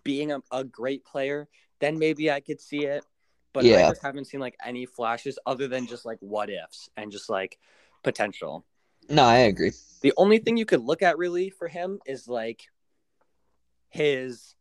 [0.07, 1.49] being a, a great player,
[1.81, 3.05] then maybe I could see it.
[3.53, 3.88] But I Yeah.
[3.88, 7.59] just haven't seen like any flashes other than just like what ifs and just like
[8.03, 8.64] potential.
[9.09, 9.73] No, I agree.
[10.03, 12.69] The only thing you could look at really for him is like
[13.88, 14.55] his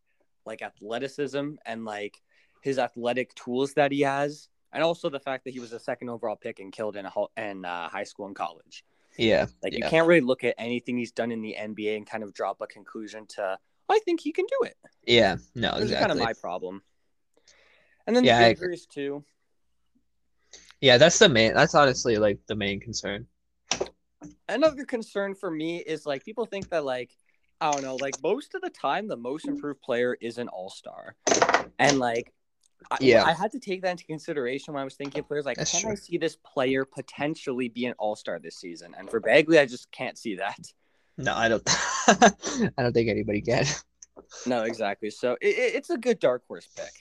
[0.46, 2.22] like athleticism and like
[2.62, 6.10] his athletic tools that he has, and also the fact that he was a second
[6.10, 8.84] overall pick and killed in a, ho- in uh, high school and college.
[9.18, 9.48] Yeah.
[9.64, 12.34] Like you can't really look at anything he's done in the NBA and kind of
[12.34, 13.58] drop a conclusion to
[13.90, 14.76] I think he can do it.
[15.06, 15.38] Yeah.
[15.54, 16.08] No, This is exactly.
[16.08, 16.82] kind of my problem.
[18.08, 19.24] And then Yeah, the injuries too.
[20.82, 21.54] Yeah, that's the main.
[21.54, 23.28] That's honestly like the main concern.
[24.48, 27.12] another concern for me is like people think that like
[27.62, 30.70] I don't know, like most of the time the most improved player is an all
[30.70, 31.16] star,
[31.80, 32.34] and like
[32.92, 33.24] I, Yeah.
[33.24, 35.46] I had to take that into consideration when I was thinking of players.
[35.46, 38.94] Like, That's can I see this player potentially be an all star this season?
[38.98, 40.60] And for Bagley, I just can't see that.
[41.18, 41.64] No, I don't.
[42.08, 43.66] I don't think anybody can.
[44.46, 45.10] No, exactly.
[45.10, 46.92] So it, it- it's a good dark horse pick.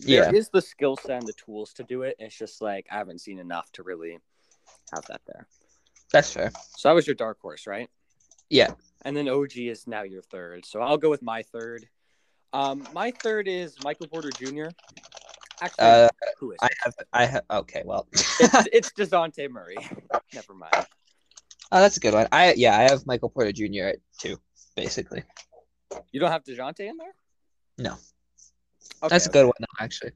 [0.00, 0.50] There is Yeah.
[0.52, 2.16] the skill set and the tools to do it.
[2.18, 4.18] It's just like I haven't seen enough to really
[4.92, 5.46] have that there.
[6.12, 6.50] That's fair.
[6.76, 7.88] So that was your dark horse, right?
[8.50, 8.72] Yeah.
[9.02, 10.64] And then OG is now your third.
[10.66, 11.88] So I'll go with my third.
[12.52, 14.66] Um, my third is Michael Porter Jr.
[15.62, 16.72] Actually, Uh, who is I it?
[16.84, 16.94] have.
[17.12, 17.44] I have.
[17.50, 17.82] Okay.
[17.84, 18.06] Well.
[18.12, 18.40] It's,
[18.72, 19.76] it's Dejounte Murray.
[20.34, 20.86] Never mind.
[21.74, 22.28] Oh, that's a good one.
[22.30, 23.88] I yeah, I have Michael Porter Jr.
[23.88, 24.38] at two,
[24.76, 25.24] basically.
[26.12, 27.14] You don't have Dejounte in there?
[27.78, 27.94] No.
[29.02, 30.12] Okay, That's a good one, though, actually.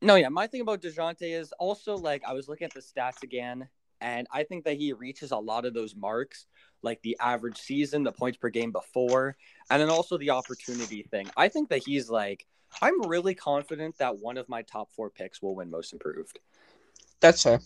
[0.00, 0.30] No, yeah.
[0.30, 3.68] My thing about Dejounte is also like I was looking at the stats again,
[4.00, 6.46] and I think that he reaches a lot of those marks,
[6.80, 9.36] like the average season, the points per game before,
[9.68, 11.28] and then also the opportunity thing.
[11.36, 12.46] I think that he's like
[12.80, 16.38] I'm really confident that one of my top four picks will win most improved.
[17.20, 17.60] That's fair.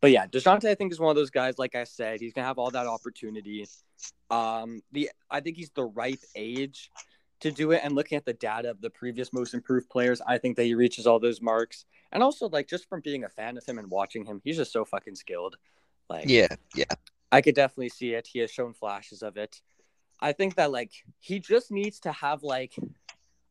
[0.00, 1.58] But yeah, Dejounte, I think is one of those guys.
[1.58, 3.66] Like I said, he's gonna have all that opportunity.
[4.30, 6.90] Um, the I think he's the right age
[7.40, 7.80] to do it.
[7.84, 10.74] And looking at the data of the previous most improved players, I think that he
[10.74, 11.84] reaches all those marks.
[12.12, 14.72] And also, like just from being a fan of him and watching him, he's just
[14.72, 15.56] so fucking skilled.
[16.08, 16.48] Like, Yeah.
[16.74, 16.84] Yeah.
[17.32, 18.26] I could definitely see it.
[18.26, 19.60] He has shown flashes of it.
[20.20, 22.74] I think that like he just needs to have like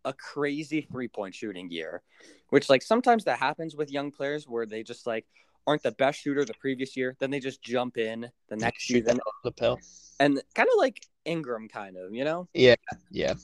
[0.06, 2.02] a crazy three point shooting year,
[2.50, 5.26] which like sometimes that happens with young players where they just like
[5.70, 9.06] aren't the best shooter the previous year, then they just jump in the next Shoot
[9.06, 9.78] season the pill.
[10.20, 12.74] and kind of like Ingram, kind of, you know, Yeah.
[13.12, 13.36] Yeah.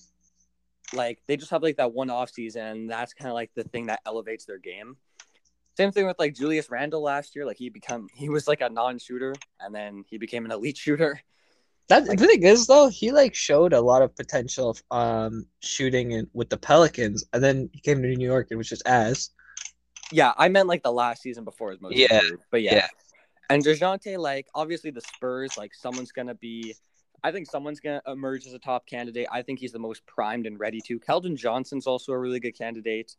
[0.91, 3.85] Like they just have like that one off season, that's kind of like the thing
[3.87, 4.97] that elevates their game.
[5.77, 7.45] Same thing with like Julius Randle last year.
[7.45, 10.77] Like he become he was like a non shooter, and then he became an elite
[10.85, 11.19] shooter.
[11.89, 16.27] That the thing is though, he like showed a lot of potential um shooting in,
[16.33, 19.29] with the Pelicans, and then he came to New York and was just ass.
[20.11, 22.43] Yeah, I meant like the last season before his most Yeah, improved.
[22.51, 22.75] But yeah.
[22.75, 22.87] yeah.
[23.49, 26.75] And DeJounte, like obviously the Spurs, like someone's gonna be
[27.23, 29.27] I think someone's gonna emerge as a top candidate.
[29.31, 30.99] I think he's the most primed and ready to.
[30.99, 33.15] Keldon Johnson's also a really good candidate.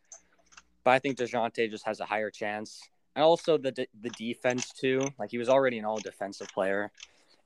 [0.84, 2.80] But I think DeJounte just has a higher chance.
[3.16, 5.08] And also the de- the defense too.
[5.18, 6.92] Like he was already an all defensive player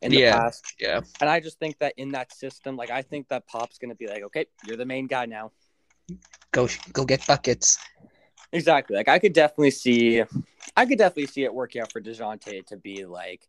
[0.03, 0.38] in the Yeah.
[0.38, 0.74] past.
[0.79, 1.00] Yeah.
[1.20, 4.07] And I just think that in that system, like I think that Pop's gonna be
[4.07, 5.53] like, okay, you're the main guy now.
[6.53, 7.79] Go go get buckets.
[8.52, 8.96] Exactly.
[8.96, 10.22] Like I could definitely see,
[10.76, 13.48] I could definitely see it working out for Dejounte to be like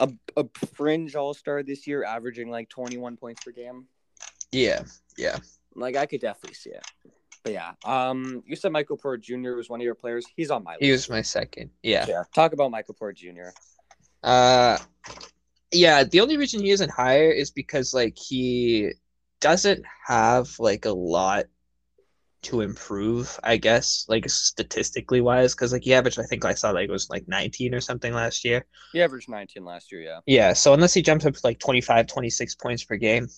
[0.00, 3.86] a, a fringe All Star this year, averaging like 21 points per game.
[4.52, 4.82] Yeah.
[5.16, 5.38] Yeah.
[5.74, 6.84] Like I could definitely see it.
[7.44, 9.52] But yeah, um, you said Michael Porter Jr.
[9.52, 10.26] was one of your players.
[10.36, 10.82] He's on my list.
[10.82, 11.70] He was my second.
[11.82, 12.04] Yeah.
[12.08, 12.24] Yeah.
[12.34, 13.50] Talk about Michael Porter Jr.
[14.22, 14.78] Uh
[15.70, 18.92] yeah, the only reason he isn't higher is because like he
[19.40, 21.44] doesn't have like a lot
[22.42, 26.70] to improve, I guess, like statistically wise, because like he averaged, I think I saw
[26.70, 28.64] like it was like 19 or something last year.
[28.92, 30.02] He averaged 19 last year.
[30.02, 30.20] Yeah.
[30.26, 33.28] Yeah, so unless he jumps up to like 25, 26 points per game,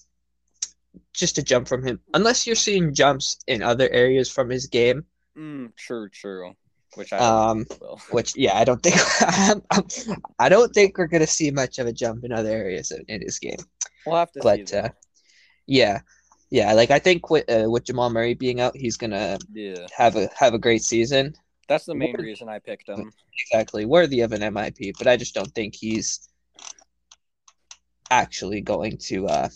[1.15, 2.01] just a jump from him.
[2.15, 5.05] Unless you're seeing jumps in other areas from his game,
[5.39, 6.09] Mm, true.
[6.09, 6.55] True.
[6.97, 7.67] Which I um,
[8.11, 8.97] which yeah, I don't think
[10.39, 13.23] I don't think we're gonna see much of a jump in other areas in, in
[13.23, 13.59] his game.
[14.05, 14.43] We'll have to see.
[14.43, 14.89] But uh,
[15.67, 16.01] yeah,
[16.51, 20.17] yeah, like I think with uh, with Jamal Murray being out, he's gonna yeah, have
[20.17, 21.35] a have a great season.
[21.69, 23.13] that's the main What- reason I picked him.
[23.47, 26.29] Exactly, worthy of an MIP, but I just don't think he's
[28.11, 29.49] actually going to uh,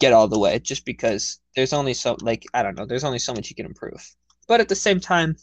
[0.00, 0.58] get all the way.
[0.58, 3.66] Just because there's only so like I don't know, there's only so much he can
[3.66, 4.02] improve.
[4.48, 5.36] But at the same time,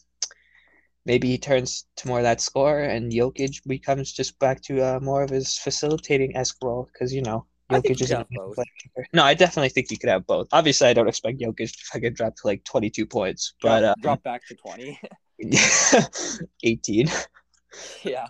[1.06, 5.00] maybe he turns to more of that score, and Jokic becomes just back to uh,
[5.02, 6.90] more of his facilitating esque role.
[6.92, 9.08] Because you know Jokic is could an have amazing both.
[9.14, 10.48] No, I definitely think you could have both.
[10.52, 13.96] Obviously, I don't expect Jokic to fucking drop to like 22 points, Drop, but uh,
[14.02, 15.00] drop back to twenty.
[16.64, 17.08] 18.
[18.04, 18.28] yeah.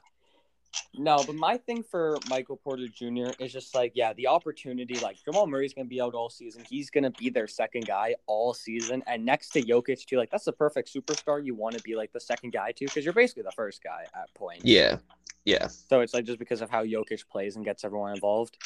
[0.96, 3.32] No, but my thing for Michael Porter Jr.
[3.40, 5.00] is just like, yeah, the opportunity.
[5.00, 6.64] Like Jamal Murray's gonna be out all season.
[6.70, 10.18] He's gonna be their second guy all season, and next to Jokic too.
[10.18, 13.04] Like that's the perfect superstar you want to be like the second guy too, because
[13.04, 14.62] you're basically the first guy at point.
[14.64, 14.98] Yeah,
[15.46, 18.58] yeah, So it's like just because of how Jokic plays and gets everyone involved.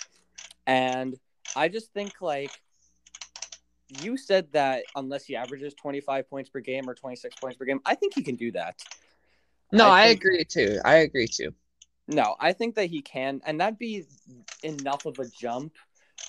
[0.66, 1.16] And
[1.56, 2.52] I just think like
[4.02, 7.80] you said that unless he averages 25 points per game or 26 points per game,
[7.86, 8.82] I think he can do that.
[9.72, 10.80] No, I I, think- agree too.
[10.86, 11.54] I agree too.
[12.08, 14.06] No, I think that he can, and that'd be
[14.62, 15.74] enough of a jump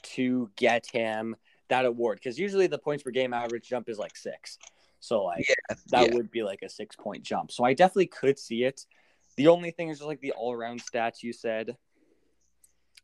[0.02, 1.34] to get him
[1.68, 2.20] that award.
[2.22, 4.58] Because usually the points per game average jump is like six,
[5.00, 5.44] so like
[5.90, 6.14] that yeah.
[6.14, 7.50] would be like a six point jump.
[7.50, 8.86] So I definitely could see it.
[9.36, 11.76] The only thing is just like the all around stats you said.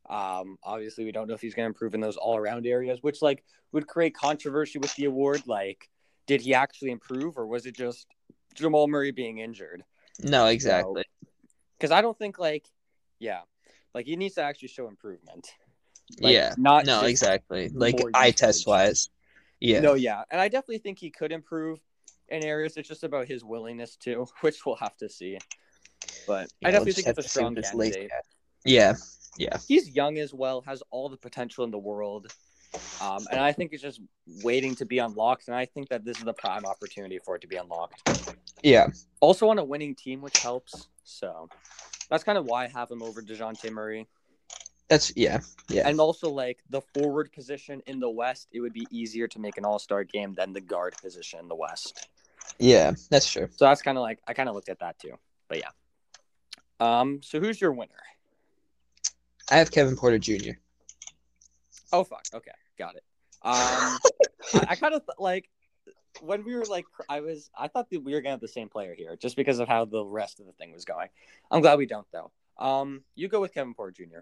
[0.08, 3.02] Um, obviously we don't know if he's going to improve in those all around areas,
[3.02, 5.42] which like would create controversy with the award.
[5.46, 5.88] Like,
[6.26, 8.06] did he actually improve, or was it just
[8.54, 9.84] Jamal Murray being injured?
[10.22, 11.04] No, exactly.
[11.78, 12.66] because I don't think like,
[13.18, 13.40] yeah,
[13.94, 15.48] like he needs to actually show improvement.
[16.20, 16.54] Like, yeah.
[16.58, 17.68] not No, exactly.
[17.72, 19.10] Like eye test wise.
[19.60, 19.80] Yeah.
[19.80, 21.78] No, yeah, and I definitely think he could improve
[22.28, 22.76] in areas.
[22.76, 25.38] It's just about his willingness to, which we'll have to see.
[26.26, 28.10] But Yeah, I we'll definitely think have it's a to see what strong candidate.
[28.64, 28.94] Yeah.
[29.36, 29.56] Yeah.
[29.66, 32.32] He's young as well, has all the potential in the world,
[33.00, 34.00] um, and I think it's just
[34.42, 35.48] waiting to be unlocked.
[35.48, 38.36] And I think that this is the prime opportunity for it to be unlocked.
[38.62, 38.88] Yeah.
[39.20, 40.88] Also on a winning team, which helps.
[41.04, 41.48] So
[42.08, 44.06] that's kind of why I have him over Dejounte Murray.
[44.88, 45.40] That's yeah.
[45.68, 45.88] Yeah.
[45.88, 49.56] And also, like the forward position in the West, it would be easier to make
[49.56, 52.08] an All Star game than the guard position in the West.
[52.58, 52.92] Yeah.
[53.08, 53.48] That's true.
[53.52, 55.14] So that's kind of like I kind of looked at that too.
[55.48, 55.70] But yeah.
[56.80, 57.20] Um.
[57.22, 57.94] So who's your winner?
[59.50, 60.52] I have Kevin Porter Jr.
[61.92, 62.24] Oh fuck.
[62.32, 63.02] Okay, got it.
[63.42, 63.54] Um.
[64.54, 65.48] I, I kind of th- like
[66.22, 68.68] when we were like I was I thought that we were gonna have the same
[68.68, 71.08] player here just because of how the rest of the thing was going.
[71.50, 72.30] I'm glad we don't though.
[72.58, 73.02] Um.
[73.14, 74.20] You go with Kevin Porter Jr.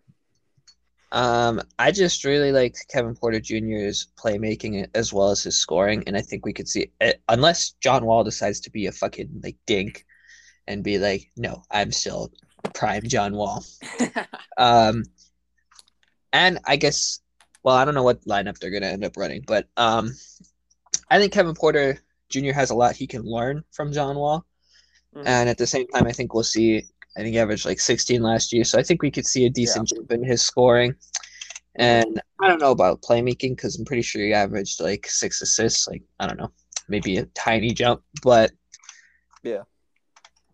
[1.11, 6.17] Um, I just really like Kevin Porter Jr.'s playmaking as well as his scoring, and
[6.17, 9.57] I think we could see it, unless John Wall decides to be a fucking like
[9.67, 10.05] dink
[10.67, 12.31] and be like, no, I'm still
[12.75, 13.65] prime John Wall.
[14.59, 15.05] Um,
[16.33, 17.21] and I guess,
[17.63, 20.13] well, I don't know what lineup they're gonna end up running, but um,
[21.11, 22.53] I think Kevin Porter Jr.
[22.53, 24.45] has a lot he can learn from John Wall,
[25.17, 25.23] Mhm.
[25.27, 26.85] and at the same time, I think we'll see.
[27.17, 29.51] I think he averaged like 16 last year, so I think we could see a
[29.51, 30.95] decent jump in his scoring.
[31.77, 35.87] And I don't know about playmaking because I'm pretty sure he averaged like six assists.
[35.89, 36.53] Like I don't know,
[36.89, 38.51] maybe a tiny jump, but
[39.43, 39.63] Yeah.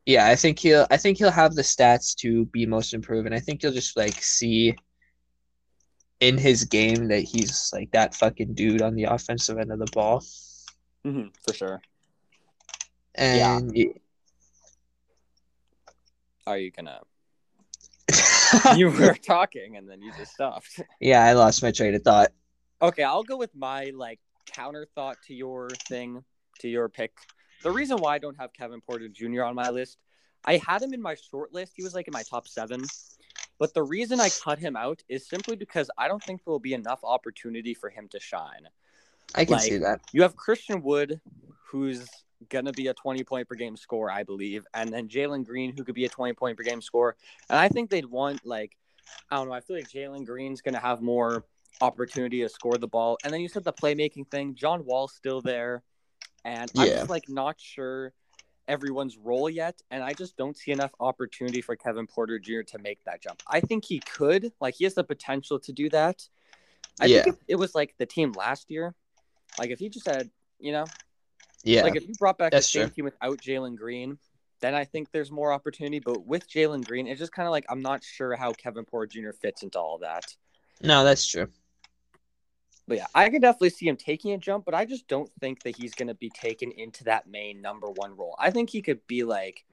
[0.06, 0.26] yeah.
[0.26, 0.87] I think he'll.
[0.90, 3.96] I think he'll have the stats to be most improved, and I think you'll just
[3.96, 4.74] like see
[6.24, 9.90] in his game that he's like that fucking dude on the offensive end of the
[9.92, 10.24] ball.
[11.04, 11.82] hmm for sure.
[13.14, 13.72] And
[16.46, 17.00] Are you gonna?
[18.74, 20.80] you were talking and then you just stopped.
[21.00, 22.32] yeah, I lost my train of thought.
[22.80, 26.24] Okay, I'll go with my like counter thought to your thing,
[26.60, 27.12] to your pick.
[27.62, 29.42] The reason why I don't have Kevin Porter Jr.
[29.42, 29.98] on my list,
[30.44, 31.72] I had him in my short list.
[31.76, 32.82] He was like in my top seven.
[33.64, 36.59] But the reason I cut him out is simply because I don't think there will
[36.59, 38.68] be enough opportunity for him to shine.
[39.35, 40.03] I can Like- see that.
[40.12, 41.18] You have Christian Wood,
[41.68, 42.07] who's
[42.50, 45.83] gonna be a 20 point per game score, I believe, and then Jalen Green, who
[45.83, 47.16] could be a 20 point per game score.
[47.48, 48.77] And I think they'd want like,
[49.31, 49.55] I don't know.
[49.55, 51.46] I feel like Jalen Green's gonna have more
[51.81, 53.16] opportunity to score the ball.
[53.24, 54.55] And then you said the playmaking thing.
[54.55, 55.83] John Wall's still there,
[56.44, 58.12] and I'm just like not sure
[58.68, 62.62] everyone's role yet, and I just don't see enough opportunity for Kevin Porter Jr.
[62.62, 63.42] to make that jump.
[63.46, 66.27] I think he could, like, he has the potential to do that.
[67.00, 67.22] I Yeah.
[67.24, 68.94] think it was like the team last year,
[69.59, 70.85] like if he just had, you know,
[71.64, 71.83] Yeah.
[71.83, 72.94] like if you brought back that's the same true.
[72.94, 74.18] team without Jalen Green,
[74.61, 75.98] then I think there's more opportunity.
[75.98, 79.07] But with Jalen Green, it's just kind of like I'm not sure how Kevin Porter
[79.07, 79.33] Jr.
[79.33, 80.24] fits into all that.
[80.81, 81.48] no, that's true.
[82.87, 85.62] But yeah, I can definitely see him taking a jump, but I just don't think
[85.62, 88.37] that he's going to be taken into that main number one role.
[88.39, 89.64] I think he could be like,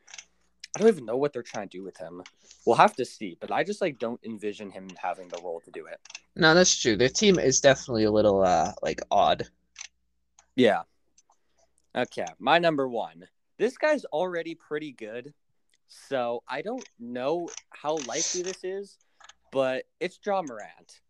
[0.76, 2.24] I don't even know what they're trying to do with him.
[2.66, 5.72] We'll have to see, but I just like don't envision him having the role to
[5.72, 6.00] do it.
[6.38, 6.96] No, that's true.
[6.96, 9.48] Their team is definitely a little uh like odd.
[10.56, 10.84] Yeah.
[11.96, 13.28] Okay, my number one.
[13.58, 15.34] This guy's already pretty good,
[15.90, 18.98] so I don't know how likely this is,
[19.52, 21.02] but it's Ja Morant.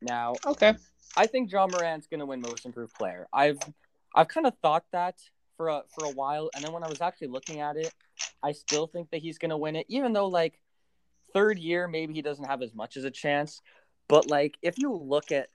[0.00, 0.74] Now, Okay.
[1.16, 3.26] I think Ja Morant's going to win Most Improved Player.
[3.32, 3.58] I've
[4.14, 5.16] I've kind of thought that
[5.56, 7.92] for a for a while, and then when I was actually looking at it,
[8.42, 10.60] I still think that he's going to win it, even though like
[11.32, 13.60] third year maybe he doesn't have as much as a chance.
[14.08, 15.48] But like, if you look at,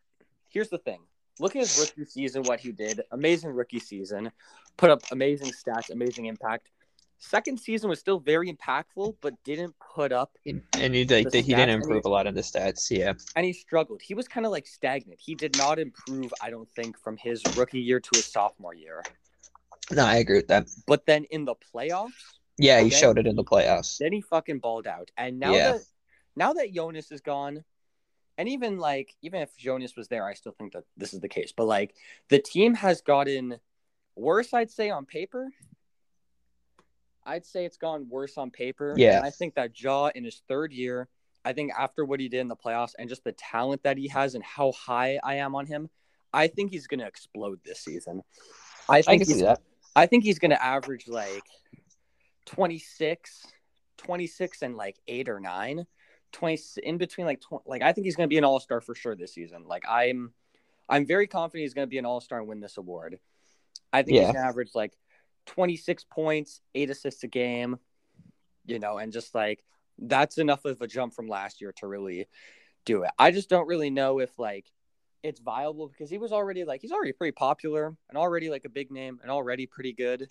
[0.49, 0.99] here's the thing:
[1.39, 3.01] look at his rookie season, what he did.
[3.11, 4.31] Amazing rookie season,
[4.77, 6.69] put up amazing stats, amazing impact.
[7.25, 10.61] Second season was still very impactful, but didn't put up, mm.
[10.73, 12.91] And he like The he stats, didn't I improve a lot of the stats.
[12.91, 13.13] Yeah.
[13.37, 14.01] and he struggled.
[14.01, 15.21] He was kind of like stagnant.
[15.21, 19.03] He did not improve, I don't think, from his rookie year to his sophomore year.
[19.89, 20.67] No, I agree with that.
[20.85, 22.11] But then in the playoffs,
[22.57, 23.97] Yeah, he Then- showed it in the playoffs.
[23.97, 25.09] then he fucking balled out.
[25.17, 25.71] And now Yeah.
[25.73, 25.81] that
[26.35, 27.63] now that Jonas is gone,
[28.37, 31.29] and even like even if Jonas was there, I still think that this is the
[31.29, 31.53] case.
[31.55, 31.95] But like
[32.27, 33.59] the team has gotten
[34.15, 35.49] worse, I'd say on paper.
[37.25, 38.93] I'd say it's gone worse on paper.
[38.97, 39.17] Yeah.
[39.17, 41.07] And I think that Ja in his third year,
[41.45, 44.07] I think after what he did in the playoffs and just the talent that he
[44.09, 45.89] has and how high I am on him,
[46.33, 48.23] I think he's gonna explode this season.
[48.89, 49.61] I I think can he's that.
[49.95, 51.43] I think he's going to average like
[52.45, 53.45] 26,
[53.97, 55.85] 26 and like 8 or 9.
[56.31, 58.95] 20 in between like 20, like I think he's going to be an all-star for
[58.95, 59.65] sure this season.
[59.67, 60.33] Like I'm
[60.89, 63.19] I'm very confident he's going to be an all-star and win this award.
[63.93, 64.21] I think Yeah.
[64.23, 64.97] he's going to average like
[65.45, 67.77] 26 points, 8 assists a game,
[68.65, 69.63] you know, and just like
[69.99, 72.27] that's enough of a jump from last year to really
[72.85, 73.11] do it.
[73.19, 74.71] I just don't really know if like
[75.21, 78.69] it's viable because he was already like he's already pretty popular and already like a
[78.69, 80.27] big name and already pretty good.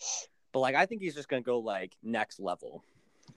[0.52, 2.84] But like I think he's just gonna go like next level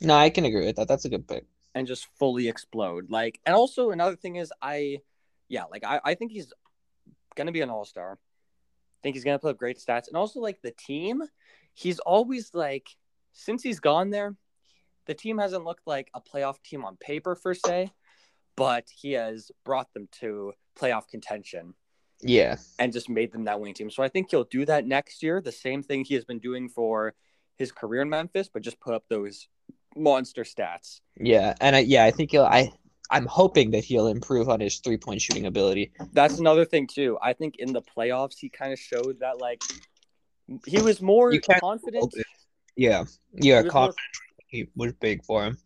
[0.01, 0.87] No, I can agree with that.
[0.87, 1.45] That's a good pick.
[1.73, 3.09] and just fully explode.
[3.09, 4.99] Like and also another thing is I
[5.47, 6.51] yeah, like I, I think he's
[7.35, 8.13] gonna be an all star.
[8.13, 10.07] I think he's gonna put up great stats.
[10.07, 11.23] And also like the team,
[11.75, 12.89] he's always like
[13.33, 14.35] since he's gone there,
[15.05, 17.91] the team hasn't looked like a playoff team on paper per se,
[18.55, 21.75] but he has brought them to playoff contention.
[22.21, 22.55] Yeah.
[22.79, 23.91] and just made them that winning team.
[23.91, 25.41] So I think he'll do that next year.
[25.41, 27.13] The same thing he has been doing for
[27.57, 29.47] his career in Memphis, but just put up those
[29.95, 31.01] monster stats.
[31.17, 31.53] Yeah.
[31.59, 32.71] And I, yeah, I think he'll I
[33.11, 35.91] I'm hoping that he'll improve on his three point shooting ability.
[36.13, 37.17] That's another thing too.
[37.21, 39.61] I think in the playoffs he kind of showed that like
[40.65, 42.13] he was more confident.
[42.75, 43.05] Yeah.
[43.33, 43.93] Yeah, He was more-
[44.47, 45.57] he was big for him.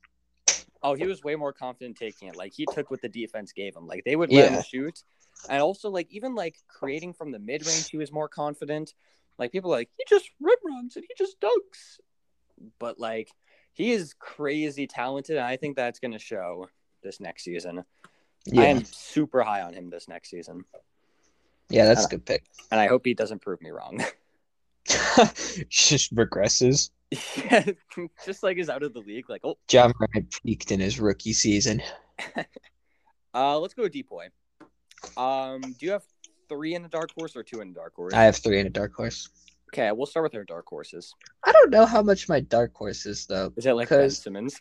[0.82, 2.36] oh, he was way more confident taking it.
[2.36, 3.86] Like he took what the defense gave him.
[3.88, 4.58] Like they would let Yeah.
[4.58, 5.04] him shoot,
[5.50, 8.94] and also like even like creating from the mid range, he was more confident.
[9.38, 12.00] Like people are like he just rim runs and he just dunks,
[12.80, 13.30] but like
[13.74, 16.70] he is crazy talented, and I think that's going to show
[17.04, 17.84] this next season.
[18.58, 20.64] I am super high on him this next season,
[21.70, 22.44] yeah, that's a good pick.
[22.72, 24.04] and I hope he doesn't prove me wrong.
[25.70, 26.90] Just regresses.
[27.38, 27.66] yeah,
[28.26, 29.30] just like is out of the league.
[29.30, 31.82] Like oh, Ja Morant peaked in his rookie season.
[33.34, 34.30] uh, let's go with DPOY.
[35.18, 36.04] Um, do you have
[36.50, 38.14] three in the dark horse or two in the dark horse?
[38.14, 39.30] I have three in a dark horse.
[39.74, 41.14] Okay, we'll start with our dark horses.
[41.46, 43.54] I don't know how much my dark horse is though.
[43.56, 44.60] Is it like Ben Simmons?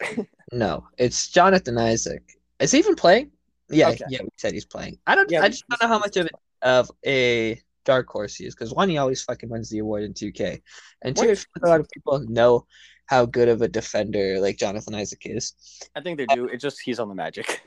[0.52, 2.38] No, it's Jonathan Isaac.
[2.60, 3.30] Is he even playing?
[3.70, 4.04] Yeah, Okay.
[4.08, 4.98] yeah, we said he's playing.
[5.06, 5.30] I don't.
[5.30, 8.54] Yeah, I just don't know how much of it of a dark horse he is
[8.54, 10.60] because one, he always fucking wins the award in 2K,
[11.02, 12.66] and two, I feel like a lot of people know
[13.06, 15.54] how good of a defender like Jonathan Isaac is.
[15.96, 16.44] I think they do.
[16.44, 17.62] It just he's on the Magic.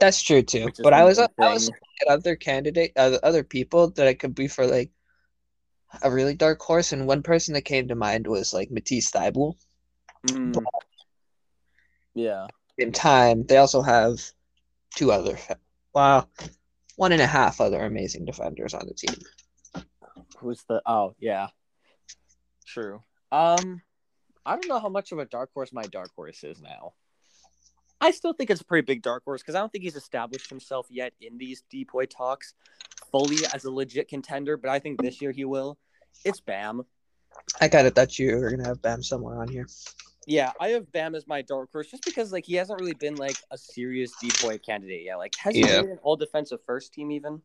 [0.00, 0.70] That's true too.
[0.82, 4.34] But I was I was looking at other candidate, uh, other people that I could
[4.34, 4.90] be for like
[6.02, 9.54] a really dark horse, and one person that came to mind was like Matisse Thybulle.
[10.28, 10.56] Mm.
[12.14, 12.46] Yeah.
[12.78, 14.20] In time, they also have
[14.94, 15.36] two other,
[15.94, 16.28] wow,
[16.96, 19.16] one and a half other amazing defenders on the team.
[20.40, 20.82] Who's the?
[20.86, 21.48] Oh yeah.
[22.66, 23.02] True.
[23.32, 23.82] Um,
[24.44, 26.92] I don't know how much of a dark horse my dark horse is now.
[28.00, 30.48] I still think it's a pretty big dark horse because I don't think he's established
[30.48, 32.54] himself yet in these DPOY talks
[33.10, 34.56] fully as a legit contender.
[34.56, 35.78] But I think this year he will.
[36.24, 36.84] It's Bam.
[37.60, 39.66] I kind of thought you were gonna have Bam somewhere on here.
[40.26, 43.16] Yeah, I have Bam as my dark horse just because like he hasn't really been
[43.16, 45.16] like a serious DPOY candidate yet.
[45.16, 45.80] Like has he Yeah.
[45.82, 47.40] made an all defensive first team even?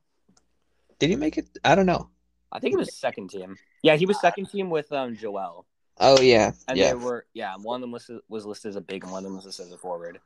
[1.00, 1.50] Did he make it?
[1.64, 2.10] I don't know.
[2.54, 3.58] I think it was second team.
[3.82, 5.66] Yeah, he was second team with um Joel.
[5.99, 8.82] Oh yeah, And yeah, they were yeah, one of them was was listed as a
[8.82, 10.20] big and one of them was listed as a forward.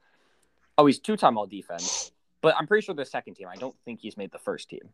[0.78, 2.12] Oh, he's two time all defense.
[2.42, 3.48] But I'm pretty sure they're second team.
[3.48, 4.90] I don't think he's made the first team.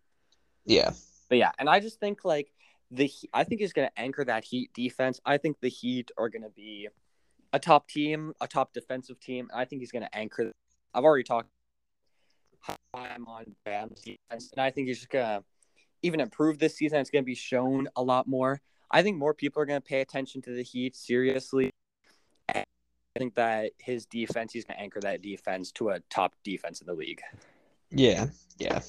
[0.66, 0.92] yeah,
[1.28, 2.54] But yeah, and I just think like
[2.90, 5.20] the I think he's going to anchor that Heat defense.
[5.26, 6.88] I think the Heat are going to be
[7.52, 9.48] a top team, a top defensive team.
[9.52, 10.52] And I think he's going to anchor.
[10.94, 11.50] I've already talked
[12.94, 15.44] I'm on Bam's defense, and I think he's just going to
[16.04, 17.00] even improve this season.
[17.00, 18.62] It's going to be shown a lot more.
[18.92, 21.72] I think more people are going to pay attention to the Heat seriously.
[22.54, 22.64] I
[23.18, 26.88] think that his defense, he's going to anchor that defense to a top defense in
[26.88, 27.22] the league.
[27.90, 28.28] yeah,
[28.60, 28.82] yeah.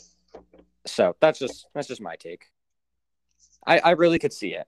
[0.87, 2.51] So that's just that's just my take.
[3.67, 4.67] I I really could see it.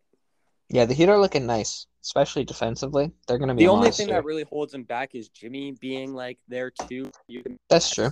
[0.71, 3.13] Yeah, the Heat are looking nice, especially defensively.
[3.29, 4.05] They're gonna be The only monster.
[4.05, 7.11] thing that really holds him back is Jimmy being like there too.
[7.29, 8.11] You can That's true.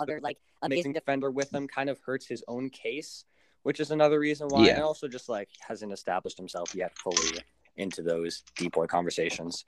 [0.00, 0.92] Other like amazing amazing.
[0.94, 3.24] defender with him kind of hurts his own case,
[3.62, 4.66] which is another reason why.
[4.66, 4.74] Yeah.
[4.74, 7.38] And also just like hasn't established himself yet fully
[7.76, 9.64] into those DPOY conversations.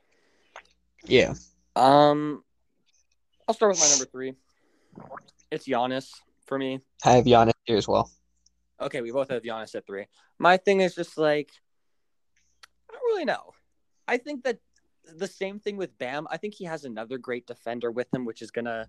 [1.05, 1.35] Yeah.
[1.77, 2.43] Um,
[3.47, 4.35] I'll start with my number three.
[5.51, 6.11] It's Giannis
[6.47, 6.81] for me.
[7.05, 8.11] I have Giannis here as well.
[8.81, 10.07] Okay, we both have Giannis at three.
[10.39, 11.51] My thing is just like
[12.91, 13.53] I don't really know.
[14.09, 14.59] I think that
[15.05, 16.27] the same thing with Bam.
[16.31, 18.89] I think he has another great defender with him, which is gonna,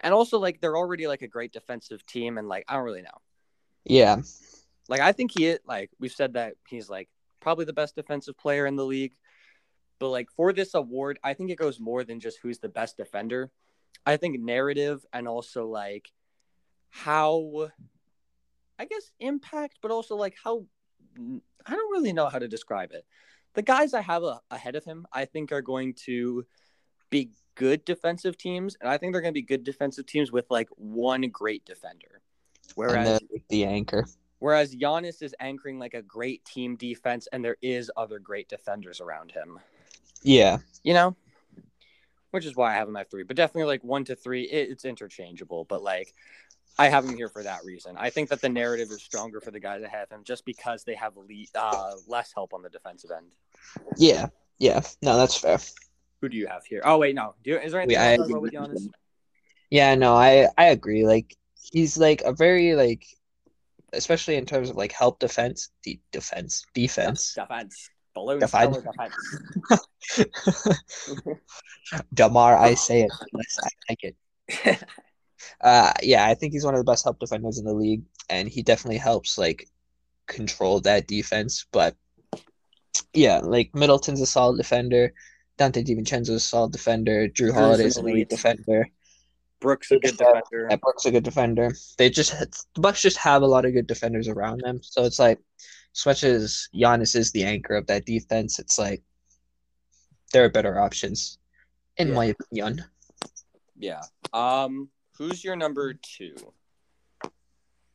[0.00, 3.02] and also like they're already like a great defensive team, and like I don't really
[3.02, 3.18] know.
[3.84, 4.22] Yeah.
[4.88, 7.08] Like I think he like we've said that he's like
[7.40, 9.14] probably the best defensive player in the league.
[9.98, 12.96] But like for this award, I think it goes more than just who's the best
[12.96, 13.50] defender.
[14.06, 16.10] I think narrative and also like
[16.88, 17.68] how
[18.78, 20.66] I guess impact, but also like how
[21.18, 23.04] I don't really know how to describe it.
[23.54, 26.46] The guys I have a, ahead of him, I think are going to
[27.10, 30.46] be good defensive teams, and I think they're going to be good defensive teams with
[30.50, 32.22] like one great defender.
[32.74, 34.06] Whereas the anchor.
[34.38, 39.00] Whereas Giannis is anchoring like a great team defense, and there is other great defenders
[39.00, 39.60] around him.
[40.22, 40.58] Yeah.
[40.82, 41.16] You know,
[42.30, 43.22] which is why I have him at three.
[43.22, 45.66] But definitely like one to three, it, it's interchangeable.
[45.66, 46.14] But like,
[46.78, 47.96] I have him here for that reason.
[47.98, 50.84] I think that the narrative is stronger for the guys that have him, just because
[50.84, 53.26] they have le- uh, less help on the defensive end.
[53.98, 54.28] Yeah.
[54.58, 54.80] Yeah.
[55.02, 55.58] No, that's fair.
[56.20, 56.82] Who do you have here?
[56.84, 57.34] Oh wait, no.
[57.42, 58.88] Do you, is there anything Wait, else I- with Giannis?
[59.70, 61.06] Yeah, no, I I agree.
[61.06, 61.36] Like
[61.72, 63.04] he's like a very like
[63.92, 67.34] especially in terms of like help defense, de- defense, defense.
[67.34, 67.90] Defense.
[68.14, 68.76] Balloon Defense.
[68.82, 69.14] defense.
[72.14, 73.12] Damar, I say it.
[73.32, 74.16] unless I like it.
[75.62, 78.46] Uh, yeah, I think he's one of the best help defenders in the league, and
[78.46, 79.68] he definitely helps like
[80.26, 81.64] control that defense.
[81.72, 81.96] But
[83.14, 85.14] yeah, like Middleton's a solid defender.
[85.60, 87.28] Donte DiVincenzo's a solid defender.
[87.28, 88.88] Jrue Holiday's an elite defender.
[89.60, 90.68] Brooks a good defender.
[90.70, 91.70] Yeah, Brooks a good defender.
[91.98, 94.80] They just the Bucks just have a lot of good defenders around them.
[94.82, 95.38] So it's like
[95.94, 99.02] as much as Giannis is the anchor of that defense, it's like
[100.32, 101.36] there are better options,
[101.98, 102.14] in Yeah.
[102.14, 102.84] my opinion.
[103.78, 104.00] Yeah.
[104.32, 104.88] Um.
[105.18, 106.34] Who's your number two?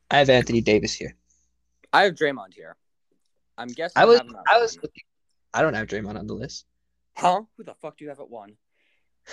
[0.08, 1.16] I have Anthony Davis here.
[1.92, 2.76] I have Draymond here.
[3.58, 4.00] I'm guessing.
[4.00, 5.02] I was have I was looking.
[5.52, 6.64] I don't have Draymond on the list.
[7.16, 7.42] Huh?
[7.56, 8.56] Who the fuck do you have at one?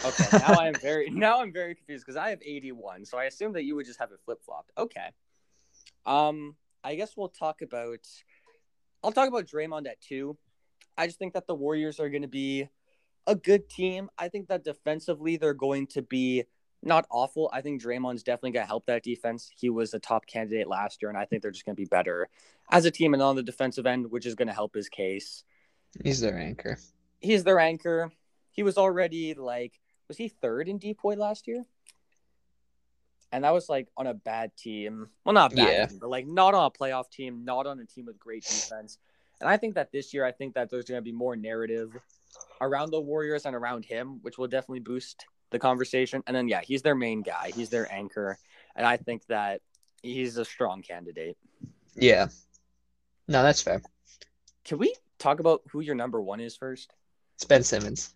[0.04, 3.26] Okay, now I am very now I'm very confused because I have 81, so I
[3.26, 4.72] assume that you would just have it flip flopped.
[4.78, 5.10] Okay.
[6.06, 8.00] Um, I guess we'll talk about.
[9.04, 10.38] I'll talk about Draymond at two.
[10.98, 12.70] I just think that the Warriors are going to be
[13.28, 14.10] a good team.
[14.18, 16.44] I think that defensively they're going to be
[16.82, 17.50] not awful.
[17.54, 19.50] I think Draymond's definitely going to help that defense.
[19.56, 21.88] He was a top candidate last year, and I think they're just going to be
[21.88, 22.30] better
[22.72, 25.44] as a team and on the defensive end, which is going to help his case
[26.02, 26.80] He's their anchor.
[27.24, 28.12] He's their anchor.
[28.52, 31.64] He was already like, was he third in DPOY last year?
[33.32, 35.08] And that was like on a bad team.
[35.26, 35.86] Well, not bad, Yeah.
[35.88, 39.00] team, but like not on a playoff team, not on a team with great defense.
[39.40, 41.98] And I think that this year, I think that there's going to be more narrative
[42.62, 46.22] around the Warriors and around him, which will definitely boost the conversation.
[46.28, 48.38] And then, yeah, he's their main guy, he's their anchor.
[48.76, 49.62] And I think that
[50.02, 51.38] he's a strong candidate.
[51.96, 52.28] Yeah.
[53.28, 53.82] No, that's fair.
[54.66, 56.94] Can we talk about who your number one is first?
[57.36, 58.14] It's Ben Simmons.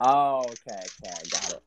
[0.00, 1.62] Oh, okay, okay, got it.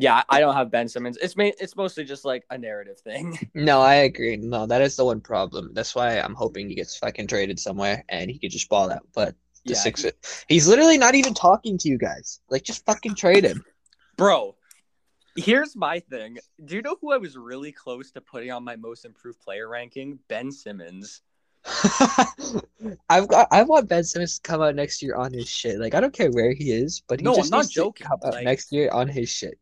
[0.00, 1.18] Yeah, I don't have Ben Simmons.
[1.20, 3.38] It's ma- it's mostly just like a narrative thing.
[3.54, 4.36] No, I agree.
[4.36, 5.70] No, that is the one problem.
[5.74, 9.06] That's why I'm hoping he gets fucking traded somewhere and he could just ball out.
[9.12, 10.12] But the yeah, Sixers,
[10.48, 12.40] he's literally not even talking to you guys.
[12.48, 13.64] Like, just fucking trade him.
[14.16, 14.54] bro.
[15.36, 16.38] Here's my thing.
[16.64, 19.68] Do you know who I was really close to putting on my most improved player
[19.68, 20.18] ranking?
[20.28, 21.22] Ben Simmons.
[23.10, 25.78] I've got I want Ben Simmons to come out next year on his shit.
[25.78, 28.06] Like I don't care where he is, but he No, just I'm not joking.
[28.06, 29.58] come out Like- next year on his shit.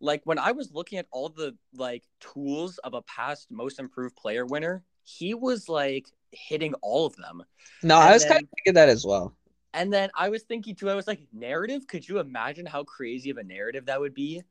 [0.00, 4.14] Like when I was looking at all the like tools of a past most improved
[4.16, 7.42] player winner, he was like hitting all of them.
[7.82, 9.34] No, And I was then- kind of thinking that as well.
[9.74, 11.86] And then I was thinking too, I was like, narrative?
[11.86, 14.42] Could you imagine how crazy of a narrative that would be?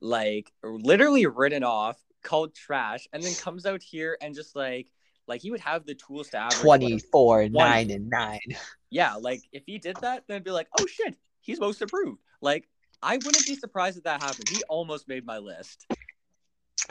[0.00, 4.88] Like literally written off, called trash, and then comes out here and just like
[5.26, 8.40] like he would have the tools to average Twenty whatever- four, nine, and nine.
[8.90, 12.20] Yeah, like if he did that, then it'd be like, oh shit, he's most improved.
[12.42, 12.68] Like
[13.02, 14.50] I wouldn't be surprised if that happened.
[14.50, 15.86] He almost made my list.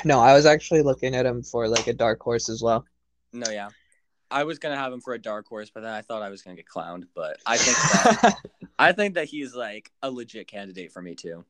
[0.03, 2.86] No, I was actually looking at him for like a dark horse as well.
[3.34, 3.69] No, yeah.
[4.32, 6.41] I was gonna have him for a dark horse, but then I thought I was
[6.41, 7.03] gonna get clowned.
[7.13, 8.36] But I think that
[8.79, 11.45] I think that he's like a legit candidate for me too.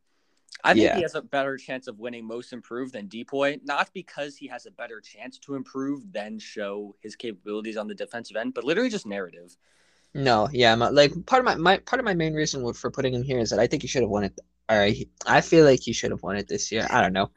[0.63, 0.95] I think Yeah.
[0.95, 4.65] he has a better chance of winning most improved than DPOY, not because he has
[4.65, 8.89] a better chance to improve than show his capabilities on the defensive end, but literally
[8.89, 9.57] just narrative.
[10.13, 13.13] No, yeah, my, like part of my, my part of my main reason for putting
[13.13, 14.37] him here is that I think he should have won it.
[14.69, 16.85] All right, I feel like he should have won it this year.
[16.89, 17.31] I don't know.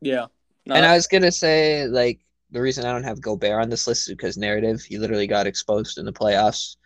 [0.00, 0.26] Yeah.
[0.66, 2.20] No, and I was gonna say like
[2.50, 4.82] the reason I don't have Gobert on this list is because narrative.
[4.82, 6.76] He literally got exposed in the playoffs.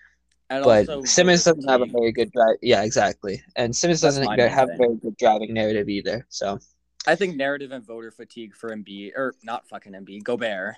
[0.51, 2.57] And But Simmons doesn't have a very good drive.
[2.61, 3.43] Yeah, exactly.
[3.55, 6.27] And Simmons That's doesn't have a very good driving narrative either.
[6.29, 6.59] So
[7.07, 10.75] I think narrative and voter fatigue for MB or not fucking Embiid, Gobert.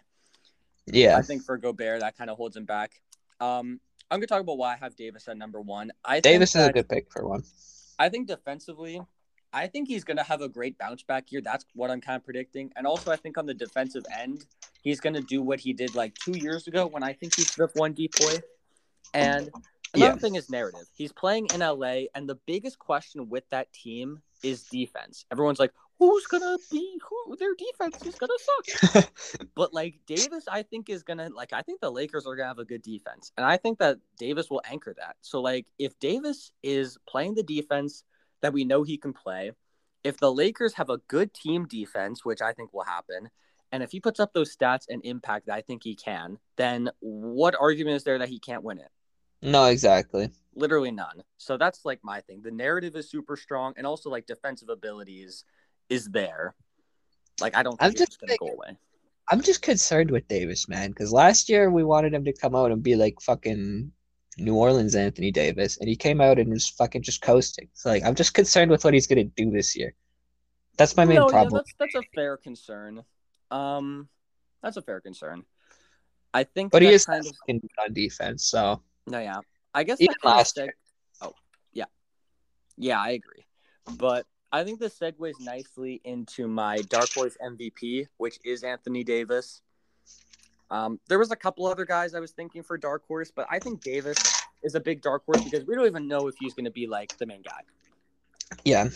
[0.86, 3.00] yeah, I think for Gobert that kind of holds him back.
[3.40, 5.90] Um, I'm gonna talk about why I have Davis at number one.
[6.04, 7.42] I Davis is a good pick for one.
[7.98, 9.00] I think defensively,
[9.54, 11.40] I think he's going to have a great bounce back year.
[11.40, 12.72] That's what I'm kind of predicting.
[12.74, 14.46] And also, I think on the defensive end,
[14.82, 17.44] he's going to do what he did like two years ago when I think he
[17.44, 18.40] should one DPOY.
[19.14, 19.50] And
[19.94, 20.86] another thing is narrative.
[20.94, 25.24] He's playing in LA, and the biggest question with that team is defense.
[25.30, 27.36] Everyone's like, who's going to be who?
[27.36, 28.38] Their defense is going to
[28.94, 29.12] suck.
[29.54, 32.58] But like Davis, I think is gonna like I think the Lakers are gonna have
[32.58, 35.16] a good defense, and I think that Davis will anchor that.
[35.20, 38.04] So like if Davis is playing the defense
[38.40, 39.52] that we know he can play,
[40.04, 43.28] if the Lakers have a good team defense, which I think will happen,
[43.72, 46.90] and if he puts up those stats and impact that I think he can, then
[47.00, 48.88] what argument is there that he can't win it?
[49.42, 50.30] no, exactly.
[50.54, 51.22] Literally none.
[51.38, 52.42] So that's like my thing.
[52.42, 55.44] The narrative is super strong, and also like defensive abilities
[55.88, 56.54] is there.
[57.40, 58.76] Like I don't I'm think it's just gonna go away.
[59.30, 62.70] I'm just concerned with Davis, man, because last year we wanted him to come out
[62.70, 63.90] and be like fucking
[64.38, 67.68] New Orleans Anthony Davis, and he came out and was fucking just coasting.
[67.72, 69.94] So like, I'm just concerned with what he's gonna do this year.
[70.76, 71.54] That's my main no, problem.
[71.54, 73.02] Yeah, that's that's a fair concern.
[73.52, 74.08] Um,
[74.62, 75.44] that's a fair concern.
[76.34, 79.40] I think, but he is kind of on defense, so no, yeah.
[79.74, 80.70] I guess Even that kind of last seg-
[81.20, 81.34] Oh,
[81.72, 81.84] yeah,
[82.78, 83.44] yeah, I agree.
[83.98, 89.60] But I think this segues nicely into my dark horse MVP, which is Anthony Davis.
[90.70, 93.58] Um, there was a couple other guys I was thinking for dark horse, but I
[93.58, 94.16] think Davis
[94.62, 96.86] is a big dark horse because we don't even know if he's going to be
[96.86, 97.60] like the main guy.
[98.64, 98.88] yeah,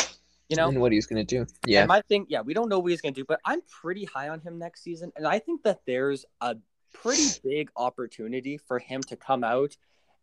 [0.48, 1.46] You know, and what he's gonna do.
[1.66, 3.62] Yeah, And my thing, yeah, we don't know what he's going to do, but I'm
[3.62, 5.12] pretty high on him next season.
[5.16, 6.56] And I think that there's a
[6.92, 9.76] pretty big opportunity for him to come out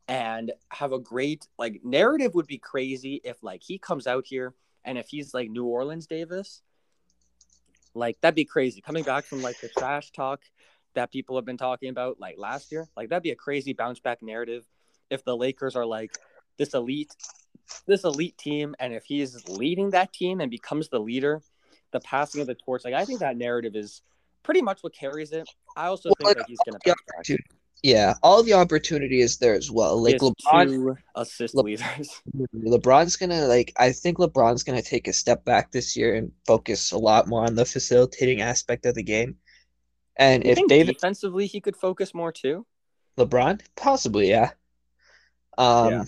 [0.08, 4.54] and have a great, like, narrative would be crazy if, like, he comes out here
[4.86, 6.62] and if he's like New Orleans Davis,
[7.94, 8.82] like, that'd be crazy.
[8.82, 10.42] Coming back from, like, the trash talk
[10.94, 14.00] that people have been talking about, like, last year, like, that'd be a crazy bounce
[14.00, 14.66] back narrative
[15.10, 16.18] if the Lakers are like
[16.58, 17.16] this elite
[17.88, 21.42] this elite team and if he's leading that team and becomes the leader
[21.92, 24.02] the passing of the torch like i think that narrative is
[24.44, 25.48] pretty much what carries it
[25.78, 27.24] i also Well, think that he's gonna yeah, bounce back.
[27.26, 27.40] dude.
[27.82, 30.02] yeah, all the opportunity is there as well.
[30.02, 32.22] Like LeBron, two assist Le- leaders
[32.56, 33.74] LeBron's gonna like.
[33.78, 37.46] I think LeBron's gonna take a step back this year and focus a lot more
[37.46, 39.36] on the facilitating aspect of the game.
[40.16, 42.66] And you if David defensively he could focus more too
[43.18, 44.52] LeBron, possibly, yeah.
[45.58, 46.04] Um, Yeah.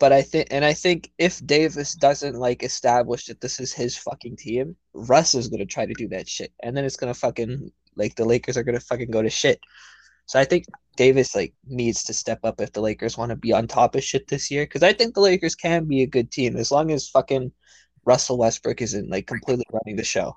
[0.00, 3.96] But I think, and I think if Davis doesn't like establish that this is his
[3.96, 7.70] fucking team, Russ is gonna try to do that shit, and then it's gonna fucking
[7.96, 9.60] like the Lakers are gonna fucking go to shit.
[10.26, 10.64] So I think
[10.96, 14.02] Davis like needs to step up if the Lakers want to be on top of
[14.04, 16.90] shit this year, because I think the Lakers can be a good team as long
[16.92, 17.52] as fucking
[18.04, 20.36] Russell Westbrook isn't like completely running the show.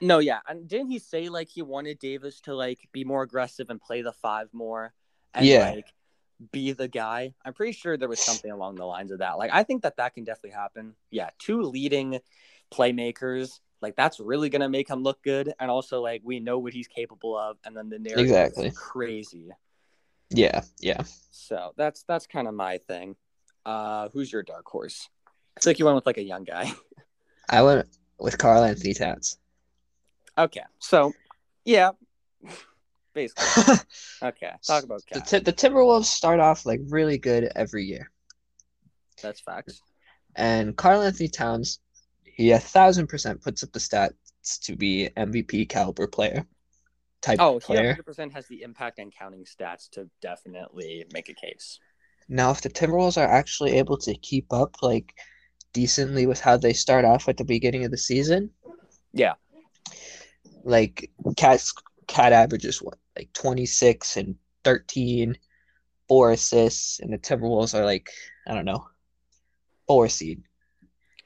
[0.00, 3.68] no yeah and didn't he say like he wanted davis to like be more aggressive
[3.68, 4.94] and play the five more
[5.34, 5.70] and Yeah.
[5.74, 5.86] like
[6.52, 9.38] be the guy i'm pretty sure there was something along the lines of that.
[9.38, 10.94] Like i think that that can definitely happen.
[11.10, 12.20] Yeah two leading
[12.72, 16.72] playmakers like that's really gonna make him look good and also like we know what
[16.72, 18.66] he's capable of and then the narrative Exactly.
[18.68, 19.48] is crazy.
[20.30, 21.02] Yeah, yeah.
[21.30, 23.16] so that's that's kind of my thing.
[23.64, 25.08] Uh who's your dark horse?
[25.56, 26.72] It's like you went with like a young guy.
[27.48, 29.38] I went with Karl-Anthony Towns.
[30.36, 31.12] okay so
[31.64, 31.90] yeah
[33.14, 33.74] basically.
[34.22, 38.10] Okay talk about The, Ti- the Timberwolves start off like really good every year,
[39.22, 39.80] that's facts.
[40.34, 41.80] And Karl-Anthony Towns,
[42.24, 44.12] he a thousand percent puts up the stats
[44.62, 46.46] to be MVP caliber player
[47.20, 47.94] type oh he player.
[47.94, 51.78] 100% has the impact and counting stats to definitely make a case.
[52.28, 55.14] Now, if the Timberwolves are actually able to keep up like
[55.72, 58.50] decently with how they start off at the beginning of the season,
[59.12, 59.34] yeah.
[60.64, 61.72] Like KAT's
[62.08, 64.34] KAT averages what like twenty six and
[64.64, 65.38] 13,
[66.08, 68.10] four assists, and the Timberwolves are like
[68.46, 68.86] I don't know,
[69.86, 70.42] four seed,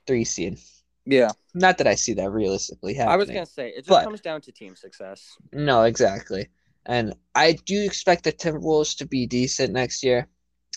[0.06, 0.58] three seed.
[1.06, 3.12] yeah Not that I see that realistically happening.
[3.14, 5.36] I was gonna say it just But- comes down to team success.
[5.52, 6.48] No, exactly.
[6.84, 10.28] And I do expect the Timberwolves to be decent next year.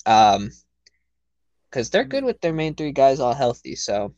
[0.06, 0.51] Um
[1.70, 3.76] because they're good with their main three guys all healthy.
[3.76, 4.14] So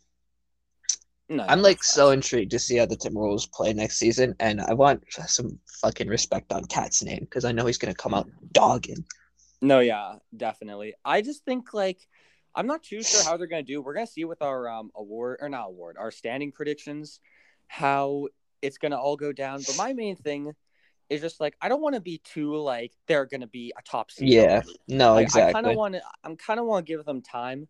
[1.30, 4.36] No, I'm like so intrigued to see how the Timberwolves play next season.
[4.40, 8.14] And I want some fucking respect on KAT's name because I know he's gonna come
[8.14, 9.06] out dogging.
[9.62, 10.94] No, yeah, definitely.
[11.04, 12.08] I just think like
[12.56, 13.82] I'm not too sure how they're gonna do.
[13.82, 17.20] We're gonna see with our um award or not award, our standing predictions,
[17.68, 18.28] how
[18.62, 19.64] it's gonna all go down.
[19.66, 20.54] But my main thing
[21.10, 24.12] is just like I don't want to be too like they're gonna be a top
[24.12, 24.30] seed.
[24.30, 24.62] Yeah.
[24.88, 26.02] No, Like, I kind of want to.
[26.24, 27.68] I'm kind of want to give them time.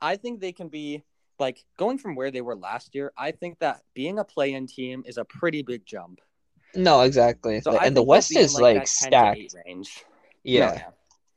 [0.00, 1.02] I think they can be
[1.38, 3.12] like going from where they were last year.
[3.16, 6.20] I think that being a play-in team is a pretty big jump.
[6.74, 7.60] No, exactly.
[7.60, 9.66] So and the West is like, like, that 10 to 8 stacked.
[9.66, 10.04] range.
[10.44, 10.82] Yeah.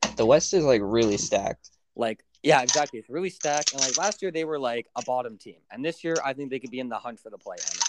[0.03, 1.69] No, The West is like really stacked.
[1.95, 2.99] Like yeah, exactly.
[2.99, 3.71] It's really stacked.
[3.73, 6.49] And like last year they were like a bottom team, and this year I think
[6.49, 7.79] they could be in the hunt for the play-in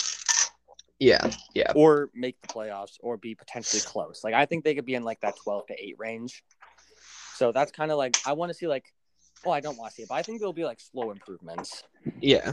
[1.00, 1.30] Yeah.
[1.54, 1.72] Yeah.
[1.74, 4.22] or make the playoffs or be potentially close.
[4.22, 6.44] Like I think they could be in like that 12 to 8 range.
[7.36, 8.92] So that's kind of like I want to see like.
[9.44, 11.82] Well, I don't want to see it, but I think there'll be like slow improvements.
[12.20, 12.52] Yeah.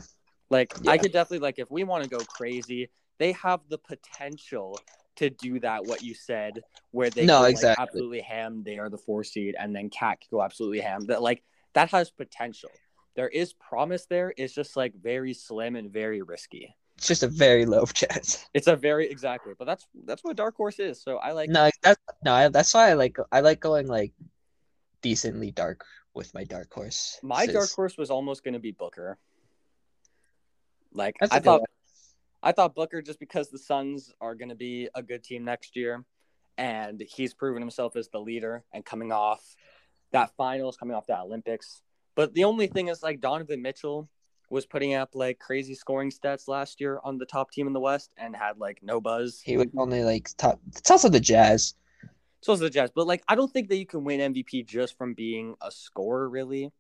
[0.50, 0.92] Like Yeah.
[0.92, 4.80] I could definitely like if we want to go crazy, they have the potential
[5.18, 5.86] to do that.
[5.86, 7.84] What you said, where they No, go, like, exactly.
[7.84, 8.64] absolutely ham.
[8.64, 11.06] They are the four seed, and then KAT could go absolutely ham.
[11.06, 12.72] That like that has potential.
[13.16, 14.34] There is promise there.
[14.38, 16.76] It's just like very slim and very risky.
[16.98, 18.46] It's just a very low chance.
[18.54, 21.02] It's a very exactly, but that's that's what dark horse is.
[21.02, 22.50] So I like No, that's no.
[22.50, 24.14] That's why I like I like going like
[25.02, 25.86] decently dark
[26.20, 27.18] with my dark horse.
[27.24, 29.18] my dark horse was almost going to be Booker.
[30.94, 31.70] Like That's I thought, one.
[32.44, 35.78] I thought Booker just because the Suns are going to be a good team next
[35.78, 36.04] year,
[36.58, 39.42] and he's proven himself as the leader and coming off
[40.12, 41.82] that finals, coming off that Olympics.
[42.16, 44.10] But the only thing is like Donovan Mitchell
[44.50, 47.80] was putting up like crazy scoring stats last year on the top team in the
[47.80, 49.42] West and had like no buzz.
[49.42, 50.60] He would only like top.
[50.76, 51.76] It's also the Jazz.
[52.42, 54.98] So is the Jazz, but like I don't think that you can win MVP just
[54.98, 56.72] from being a scorer, really.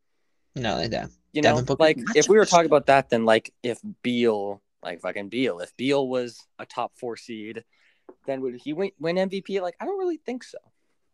[0.55, 1.09] No, like that.
[1.33, 5.01] You know, Devin like if we were talking about that, then like if Beal, like
[5.01, 7.63] fucking Beal, if Beal was a top four seed,
[8.25, 9.61] then would he win, win MVP?
[9.61, 10.57] Like I don't really think so.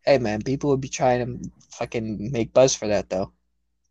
[0.04, 3.32] Hey man, people would be trying to fucking make buzz for that though.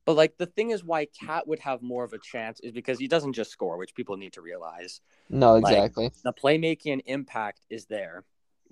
[0.06, 3.00] But like the thing is, why KAT would have more of a chance is because
[3.00, 5.02] he doesn't just score, which people need to realize.
[5.30, 6.12] No, Like, exactly.
[6.24, 8.24] The playmaking impact is there,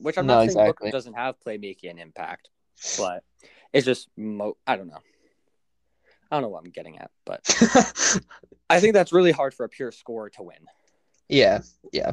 [0.04, 0.88] which I'm No, not saying exactly.
[0.88, 2.50] Booker doesn't have playmaking and impact,
[2.98, 3.24] but
[3.74, 5.02] it's just mo- I don't know.
[6.32, 7.42] I don't know what I'm getting at, but
[8.70, 10.68] I think that's really hard for a pure scorer to win.
[11.30, 12.12] Yeah, yeah,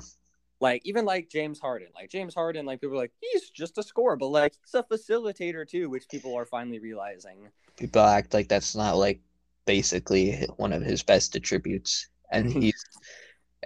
[0.60, 3.82] Like even like James Harden, like James Harden, like people are like he's just a
[3.82, 7.48] scorer, but like he's a facilitator too, which people are finally realizing.
[7.76, 9.20] people act like that's not like
[9.66, 12.84] basically one of his best attributes, and he's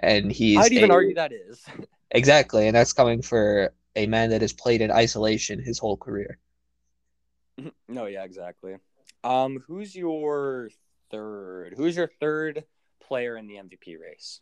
[0.01, 1.63] and he's I'd even a- argue that is.
[2.11, 6.37] exactly, and that's coming for a man that has played in isolation his whole career.
[7.87, 8.75] no, yeah, exactly.
[9.23, 10.69] Um, who's your
[11.11, 11.73] third?
[11.77, 12.65] Who's your third
[13.01, 14.41] player in the MVP race?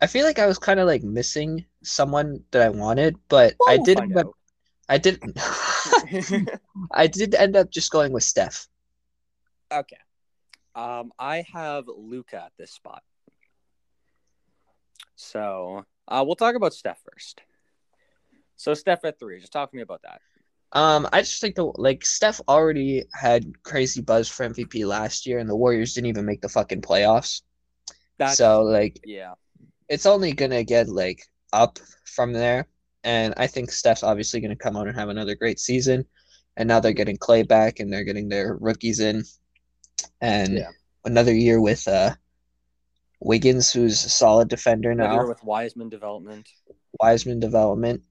[0.00, 3.78] I feel like I was kind of like missing someone that I wanted, but I
[3.78, 3.98] did.
[3.98, 4.36] find End up, out.
[4.88, 5.22] I did.
[6.92, 8.68] I did end up just going with Steph.
[9.72, 9.98] okay.
[10.74, 13.02] Um, I have Luka at this spot.
[15.16, 17.42] So, uh, we'll talk about Steph first.
[18.56, 19.40] So, Steph at three.
[19.40, 20.20] Just talk to me about that.
[20.72, 25.38] Um, I just think the like Steph already had crazy buzz for MVP last year,
[25.38, 27.42] and the Warriors didn't even make the fucking playoffs.
[28.18, 29.34] That's so like, yeah.
[29.88, 32.66] it's only gonna get like up from there.
[33.04, 36.04] And I think Steph's obviously gonna come out and have another great season.
[36.56, 39.24] And now they're getting Klay back, and they're getting their rookies in,
[40.20, 40.70] and Yeah.
[41.04, 42.14] another year with uh
[43.20, 45.28] Wiggins, who's a solid defender Another now.
[45.28, 46.48] with Wiseman development.
[47.00, 48.02] Wiseman development,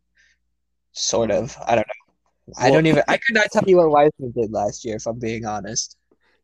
[0.93, 1.57] sort of.
[1.65, 2.53] I don't know.
[2.57, 3.03] I don't even.
[3.07, 5.97] I could not tell you what Wiseman did last year, if I'm being honest.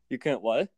[0.08, 0.68] You can't what?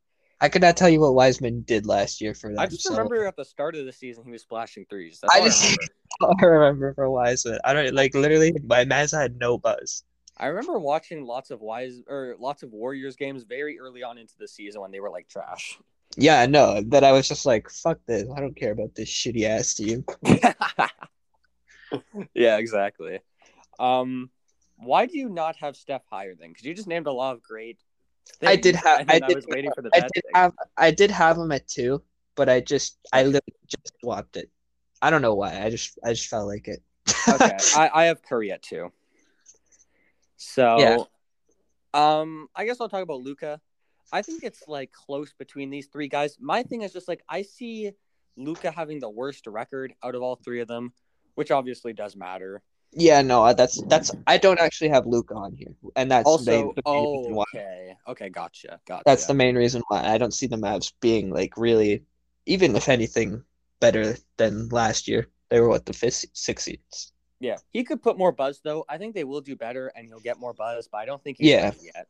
[0.40, 2.58] I could not tell you what Wiseman did last year for them.
[2.58, 5.20] I just so- remember at the start of the season he was splashing threes.
[5.22, 5.78] That's I all I, just-
[6.20, 6.40] remember.
[6.44, 7.58] I remember for Wiseman.
[7.64, 8.54] I don't like literally.
[8.64, 10.04] My man's had no buzz.
[10.36, 14.34] I remember watching lots of Wise or lots of Warriors games very early on into
[14.38, 15.78] the season when they were like trash.
[16.16, 16.80] Yeah, no, know.
[16.88, 18.24] That I was just like, fuck this.
[18.34, 20.04] I don't care about this shitty ass team.
[22.34, 23.20] yeah, exactly.
[23.78, 24.30] Um,
[24.76, 26.50] why do you not have Steph higher then?
[26.50, 27.78] Because you just named a lot of great.
[28.42, 29.04] I did have.
[29.08, 29.34] I then did.
[29.36, 30.22] was waiting for the I did thing.
[30.34, 30.52] have.
[30.76, 32.02] I did have him at two,
[32.34, 32.98] but I just.
[33.12, 34.50] I literally just swapped it.
[35.00, 35.62] I don't know why.
[35.62, 35.98] I just.
[36.04, 36.82] I just felt like it.
[37.28, 38.92] okay, I, I have Curry at two.
[40.36, 40.96] So, Yeah.
[41.94, 43.60] um, I guess I'll talk about Luka.
[44.12, 46.36] I think it's like close between these three guys.
[46.40, 47.92] My thing is just like I see
[48.36, 50.92] Luka having the worst record out of all three of them,
[51.34, 52.62] which obviously does matter.
[52.94, 54.10] Yeah, no, that's that's.
[54.10, 54.22] Mm-hmm.
[54.26, 56.44] I don't actually have Luke on here, and that's also,
[56.76, 57.44] the, the main oh, why.
[57.54, 59.02] okay, okay, gotcha, gotcha.
[59.06, 62.02] That's the main reason why I don't see the Mavs being like really,
[62.44, 63.42] even if anything,
[63.80, 65.28] better than last year.
[65.48, 67.12] They were what the fifth, sixth seeds.
[67.40, 67.56] yeah.
[67.72, 68.84] He could put more buzz though.
[68.88, 71.38] I think they will do better, and he'll get more buzz, but I don't think
[71.38, 71.72] he's Yeah.
[71.82, 72.08] yet.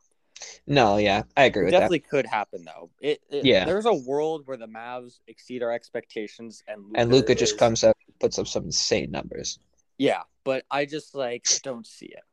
[0.66, 2.90] No, yeah, I agree It definitely could happen though.
[3.00, 3.64] It, it Yeah.
[3.64, 7.00] There's a world where the Mavs exceed our expectations, and that.
[7.02, 9.58] And Luka just comes up, puts up some insane numbers.
[9.98, 12.24] Yeah, but I just like don't see it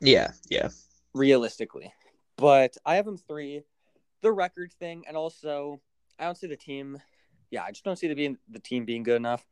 [0.00, 0.68] Yeah, yeah,
[1.14, 1.92] realistically.
[2.36, 3.62] But I have him three.
[4.22, 5.80] The record thing, and also
[6.18, 6.98] I don't see the team.
[7.50, 9.44] Yeah, I just don't see the being the team being good enough.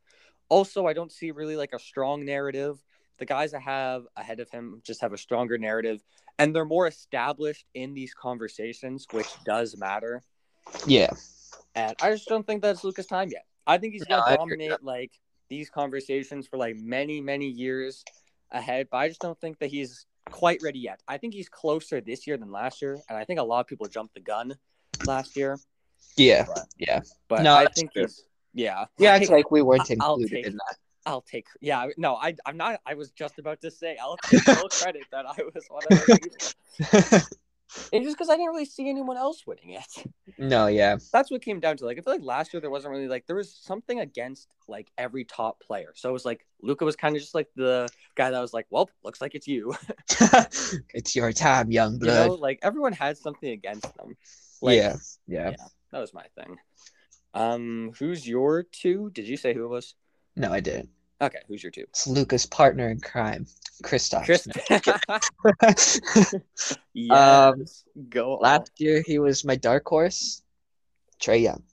[0.49, 2.83] Also, I don't see really like a strong narrative.
[3.17, 6.03] The guys I have ahead of him just have a stronger narrative,
[6.37, 10.23] and they're more established in these conversations, which does matter.
[10.85, 11.09] yeah.
[11.75, 13.45] And I just don't think that's Luka's time yet.
[13.67, 15.11] I think he's No, gonna dominate like
[15.49, 18.03] these conversations for like many, many years
[18.51, 18.87] ahead.
[18.91, 21.01] But I just don't think that he's quite ready yet.
[21.07, 23.67] I think he's closer this year than last year, and I think a lot of
[23.67, 24.55] people jumped the gun
[25.05, 25.57] last year.
[26.17, 28.03] Yeah, But- yeah, But No, I think true.
[28.03, 28.23] he's
[28.53, 28.85] yeah.
[28.97, 29.13] yeah.
[29.13, 30.77] I- It's like we weren't I'll included take- in that.
[31.05, 31.87] I'll take yeah.
[31.97, 32.81] No, I I'm not.
[32.85, 36.05] I was just about to say I'll take full credit that I was one of
[36.05, 36.19] the
[37.09, 37.27] people.
[37.91, 40.05] It's just because I didn't really see anyone else winning it.
[40.37, 41.85] no, yeah, that's what came down to.
[41.85, 44.91] Like, I feel like last year there wasn't really like there was something against like
[44.97, 45.91] every top player.
[45.95, 48.65] So it was like Luka was kind of just like the guy that was like,
[48.69, 49.75] well, looks like it's you.
[50.93, 52.27] it's your time, young you blood.
[52.27, 54.17] know, like everyone had something against them.
[54.61, 54.95] Like, yeah,
[55.27, 55.65] yeah, yeah.
[55.91, 56.57] that was my thing.
[57.33, 59.11] Um, who's your two?
[59.11, 59.93] Did you say who it was?
[60.35, 60.89] No, I didn't.
[61.21, 61.85] Okay, who's your two?
[61.89, 63.45] It's Luka's partner in crime,
[63.83, 64.25] Kristaps.
[64.25, 65.99] Chris.
[66.93, 67.53] Yes.
[67.55, 67.65] Um,
[68.09, 68.41] Go on.
[68.41, 70.43] Last year he was my dark horse,
[71.21, 71.63] Trae Young.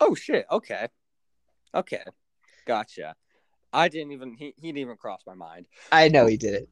[0.00, 0.46] Oh shit.
[0.50, 0.88] Okay.
[1.74, 2.02] Okay.
[2.66, 3.14] Gotcha.
[3.72, 5.66] I didn't even he, he didn't even cross my mind.
[5.92, 6.68] I know he did it.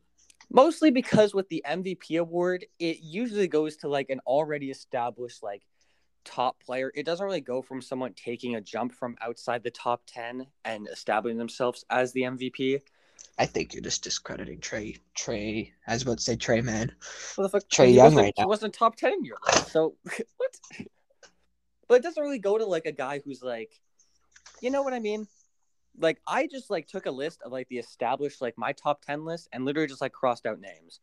[0.50, 5.62] Mostly because with the MVP award, it usually goes to like an already established like
[6.24, 6.90] top player.
[6.94, 10.88] It doesn't really go from someone taking a jump from outside the top 10 and
[10.88, 12.80] establishing themselves as the MVP.
[13.38, 14.98] I think you're just discrediting Trae.
[15.18, 16.92] Trae, I was about to say Trae, man.
[17.34, 17.68] What the fuck?
[17.68, 18.44] Trae he Young wasn't, right now.
[18.44, 19.72] He wasn't top 10 in your list.
[19.72, 19.94] So
[20.36, 20.60] what?
[21.88, 23.72] But it doesn't really go to like a guy who's like,
[24.60, 25.26] you know what I mean?
[25.98, 29.24] Like I just like took a list of like the established like my top 10
[29.24, 31.00] list and literally just like crossed out names.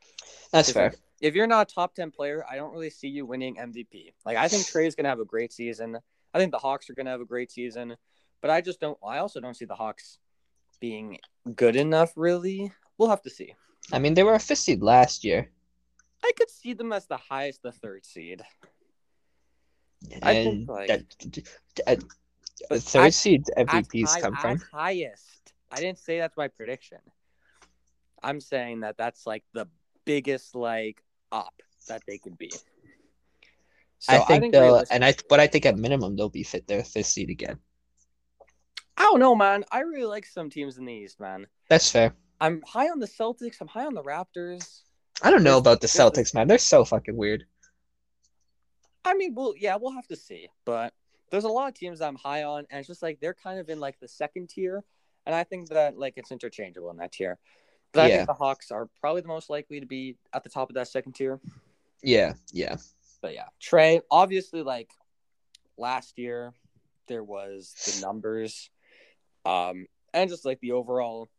[0.52, 0.94] That's fair.
[1.22, 4.14] If you're not a top 10 player, I don't really see you winning MVP.
[4.26, 5.98] Like I think Trae's to have a great season.
[6.34, 7.96] I think the Hawks are to have a great season,
[8.42, 10.18] but I just don't I also don't see the Hawks
[10.80, 11.20] being
[11.56, 12.72] good enough really.
[12.98, 13.56] We'll have to see.
[13.94, 15.50] I mean, they were a fifth seed last year.
[16.24, 18.44] I could see them as the highest the third seed.
[20.22, 21.48] I think, And like- that-
[21.88, 21.96] uh,
[22.70, 24.60] But third at- seed MVPs high- come from.
[24.72, 25.54] highest.
[25.72, 27.00] I didn't say that's my prediction.
[28.22, 29.68] I'm saying that that's like the
[30.06, 31.02] biggest like
[31.32, 31.54] up
[31.88, 32.52] that they could be.
[34.00, 36.84] So I think they'll, and I, but I think at minimum they'll be fit their
[36.84, 37.60] fifth seed again.
[38.98, 39.64] I don't know, man.
[39.72, 41.48] I really like some teams in the East, man.
[41.70, 42.14] That's fair.
[42.40, 43.62] I'm high on the Celtics.
[43.62, 44.82] I'm high on the Raptors.
[45.22, 46.48] I don't know about the Celtics, man.
[46.48, 47.46] They're so fucking weird.
[49.06, 50.50] I mean, well, yeah, we'll have to see.
[50.66, 50.94] But
[51.32, 53.70] there's a lot of teams I'm high on, and it's just like they're kind of
[53.70, 54.84] in like the second tier,
[55.26, 57.40] and I think that like it's interchangeable in that tier.
[57.94, 58.18] But I Yeah.
[58.18, 60.88] think the Hawks are probably the most likely to be at the top of that
[60.88, 61.40] second tier.
[62.04, 62.78] Yeah, yeah,
[63.22, 64.90] But yeah, Trae, obviously, like
[65.78, 66.54] last year,
[67.08, 68.70] there was the numbers,
[69.46, 71.30] um, and just like the overall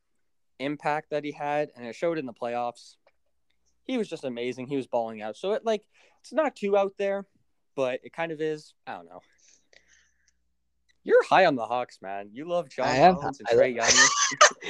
[0.59, 2.97] impact that he had, and it showed in the playoffs.
[3.85, 4.69] He was just amazing.
[4.69, 5.37] He was balling out.
[5.37, 5.83] So it like
[6.21, 7.27] it's not too out there,
[7.75, 8.75] but it kind of is.
[8.87, 9.23] I don't know.
[11.05, 12.31] You're high on the Hawks, man.
[12.33, 13.17] You love John I am.
[13.17, 13.75] Collins and Trae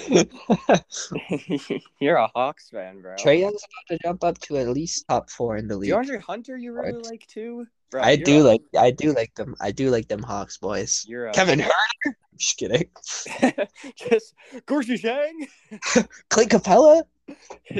[0.09, 1.80] Young.
[2.01, 3.16] You're a Hawks fan, bro.
[3.16, 5.93] Trae Young's about to jump up to at least top four in the league.
[5.93, 7.66] DeAndre Hunter, you really like too.
[7.91, 9.55] Bro, I do a- like, I do like them.
[9.61, 11.05] I do like them Hawks boys.
[11.07, 12.14] You're a, Kevin Huerter.
[12.39, 12.89] Just kidding.
[13.95, 14.35] just
[14.66, 16.09] Gorgui Dieng.
[16.30, 17.03] Clint Capela.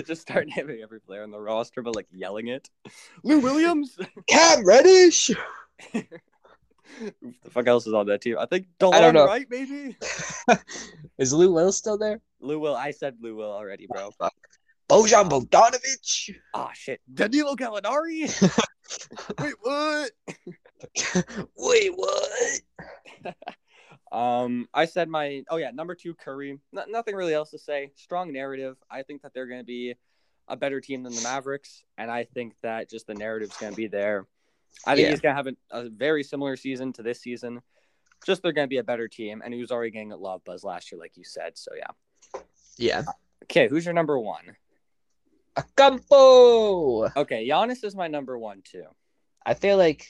[0.07, 2.69] just start naming every player on the roster, but like yelling it.
[3.25, 3.99] Lou Williams.
[4.29, 5.31] Cam Reddish.
[7.01, 8.37] The fuck else is on that team?
[8.39, 9.27] I think I don't Delon know.
[9.27, 9.97] Wright, maybe.
[11.19, 12.21] Is Lou Will still there?
[12.41, 12.75] Lou Will.
[12.75, 14.11] I said Lou Will already, bro.
[14.91, 16.37] Bojan Bogdanovic.
[16.55, 17.01] Ah, shit.
[17.13, 18.29] Danilo Gallinari.
[19.41, 20.11] Wait, what?
[21.57, 23.35] Wait, what?
[24.11, 25.43] Um, I said my.
[25.49, 26.59] Oh yeah, number two Curry.
[26.73, 27.93] No, nothing really else to say.
[27.95, 28.77] Strong narrative.
[28.91, 29.95] I think that they're going to be
[30.49, 33.77] a better team than the Mavericks, and I think that just the narrative's going to
[33.77, 34.27] be there.
[34.87, 35.11] I think Yeah.
[35.11, 35.55] he's going to have a,
[35.87, 37.61] a very similar season to this season.
[38.27, 40.43] Just they're going to be a better team, and he was already getting a love
[40.45, 41.57] buzz last year, like you said.
[41.59, 42.41] So yeah.
[42.79, 43.03] Yeah.
[43.45, 44.57] Okay, who's your number one?
[45.57, 47.15] Acampo.
[47.17, 48.85] Okay, Giannis is my number one too.
[49.45, 50.07] I feel like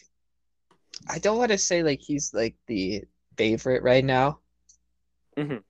[1.09, 3.05] I don't want to say like he's like the
[3.37, 4.39] favorite right now,
[5.37, 5.63] Mhm.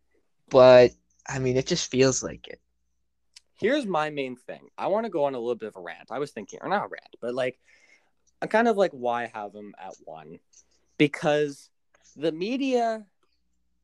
[0.51, 0.91] but
[1.29, 2.61] I mean it just feels like it.
[3.55, 4.69] here's my main thing.
[4.77, 6.11] I want to go on a little bit of a rant.
[6.11, 7.61] I was thinking, or not a rant, but like,
[8.43, 10.41] I kind of like why have him at one
[10.99, 11.71] because
[12.17, 13.07] the media,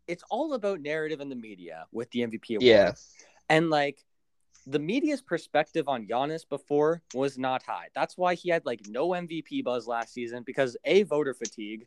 [0.07, 2.63] it's all about narrative in the media with the MVP award.
[2.63, 2.93] Yeah.
[3.49, 4.05] And like
[4.67, 7.89] the media's perspective on Giannis before was not high.
[7.95, 11.87] That's why he had like no MVP buzz last season because a voter fatigue,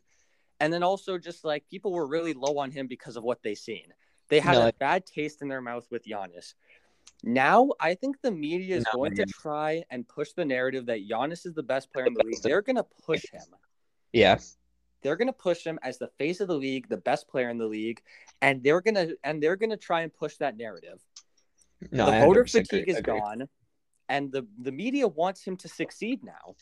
[0.58, 3.54] and then also just like people were really low on him because of what they
[3.54, 3.92] seen.
[4.28, 6.54] They had No, a bad taste in their mouth with Giannis.
[7.24, 11.08] Now I think the media is No, going to try and push the narrative that
[11.08, 12.40] Giannis is the best player in the league.
[12.42, 13.42] They're going to push him.
[14.12, 14.38] Yeah.
[15.02, 17.58] They're going to push him as the face of the league, the best player in
[17.58, 18.00] the league,
[18.40, 21.00] and they're going to and they're going to try and push that narrative
[21.90, 23.18] No, the voter 100% fatigue agree- is agree.
[23.20, 23.48] gone
[24.08, 26.54] and the the media wants him to succeed now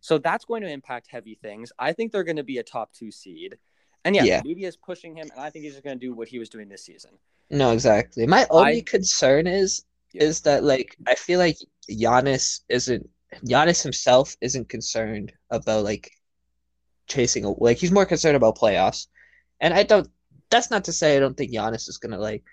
[0.00, 2.92] so that's going to impact heavy things i think they're going to be a top
[2.92, 3.56] two seed
[4.04, 4.40] and yeah, Yeah.
[4.44, 6.48] media is pushing him and i think he's just going to do what he was
[6.48, 7.10] doing this season
[7.50, 8.26] No, exactly.
[8.26, 10.24] My only I- concern is Yeah.
[10.28, 11.58] is that like I feel like
[12.02, 13.04] Giannis isn't
[13.52, 16.04] Giannis himself isn't concerned about like
[17.06, 19.06] chasing a like he's more concerned about playoffs.
[19.60, 20.08] And I don't
[20.50, 22.44] that's not to say I don't think Giannis is gonna like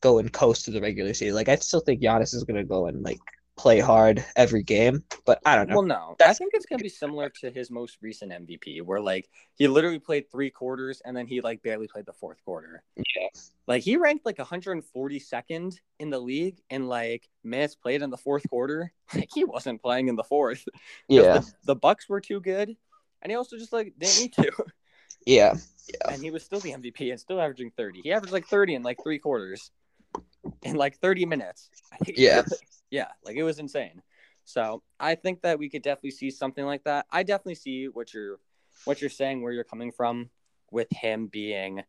[0.00, 1.34] go and coast to the regular season.
[1.40, 3.20] Like I still think Giannis is gonna go and like
[3.60, 5.04] play hard every game.
[5.26, 5.76] But I don't know.
[5.76, 9.00] well no i think it's going to be similar to his most recent mvp where
[9.00, 12.82] like he literally played three quarters and then he like barely played the fourth quarter
[12.96, 13.28] Yeah.
[13.66, 18.48] like he ranked like 142nd in the league in like minutes played in the fourth
[18.48, 20.64] quarter like he wasn't playing in the fourth.
[21.08, 21.38] Yeah.
[21.38, 22.68] the, the Bucks were too good,
[23.22, 24.52] and he also just like didn't need to,
[25.26, 25.54] Yeah.
[25.92, 28.00] Yeah, and he was still the MVP and still averaging thirty.
[28.04, 29.72] He averaged like thirty in like three quarters,
[30.62, 31.68] in like thirty minutes.
[32.06, 32.42] Yeah.
[32.90, 34.02] Yeah, like it was insane.
[34.44, 37.06] So I think that we could definitely see something like that.
[37.10, 38.38] I definitely see what you're
[38.84, 40.30] what you're saying, where you're coming from,
[40.70, 41.82] with him being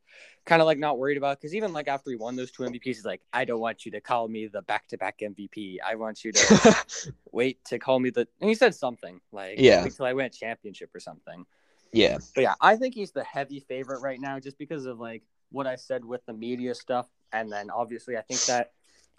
[0.45, 2.83] kind of like not worried about because even like after he won those two MVPs,
[2.83, 5.77] he's like, I don't want you to call me the back to back MVP.
[5.85, 6.75] I want you to
[7.31, 9.83] wait to call me the and he said something like Yeah.
[9.83, 11.45] until I win a championship or something.
[11.93, 12.17] yeah.
[12.35, 15.67] But yeah, I think he's the heavy favorite right now just because of like what
[15.67, 17.07] I said with the media stuff.
[17.31, 18.71] And then obviously I think that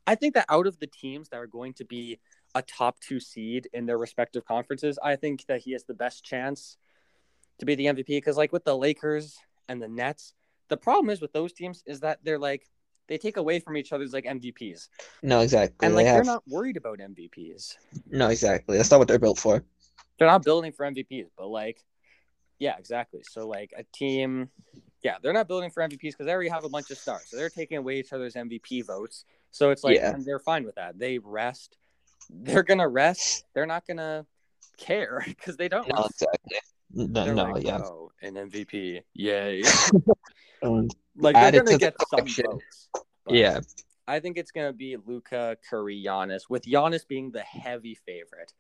[0.07, 2.19] I think that out of the teams that are going to be
[2.55, 6.25] a top two seed in their respective conferences, I think that he has the best
[6.25, 6.77] chance
[7.59, 8.07] to be the MVP.
[8.09, 9.39] Because like with the Lakers
[9.69, 10.35] and the Nets,
[10.69, 12.67] the problem is with those teams is that they're like
[13.09, 14.89] they take away from each other's like MVPs.
[15.23, 15.87] No, exactly.
[15.87, 17.77] And They like have they're not worried about MVPs.
[18.11, 18.77] no, exactly.
[18.77, 19.65] That's not what they're built for.
[20.19, 21.83] they're not building for MVPs, but like,
[22.59, 23.23] yeah, exactly.
[23.29, 24.51] So like a team,
[25.03, 27.37] yeah, they're not building for MVPs because they already have a bunch of stars, so
[27.37, 29.25] they're taking away each other's MVP votes.
[29.53, 30.15] So it's like, Yeah.
[30.15, 30.99] and they're fine with that.
[30.99, 31.77] They rest.
[32.31, 33.45] They're gonna rest.
[33.55, 34.27] They're not gonna
[34.79, 35.87] care because they don't.
[35.89, 36.59] No, exactly.
[36.95, 37.79] No, They're no, like, yeah.
[37.79, 39.63] Oh, an MVP, yay!
[41.17, 42.89] Like they're gonna to the get some votes.
[43.29, 43.61] yeah.
[44.09, 48.53] I think it's gonna be Luka, Curry, Giannis, with Giannis being the heavy favorite.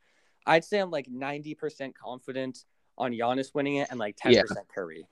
[0.46, 2.64] I'd say I'm like 90% confident
[2.98, 5.06] on Giannis winning it and like 10% Curry.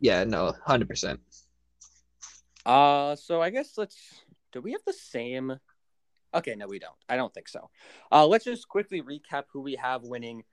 [0.00, 1.20] Yeah, no, hundred percent.
[2.64, 3.96] Uh, so I guess let's.
[4.52, 5.58] Do we have the same?
[6.34, 6.94] Okay, no, we don't.
[7.08, 7.70] I don't think so.
[8.12, 10.44] Uh, let's just quickly recap who we have winning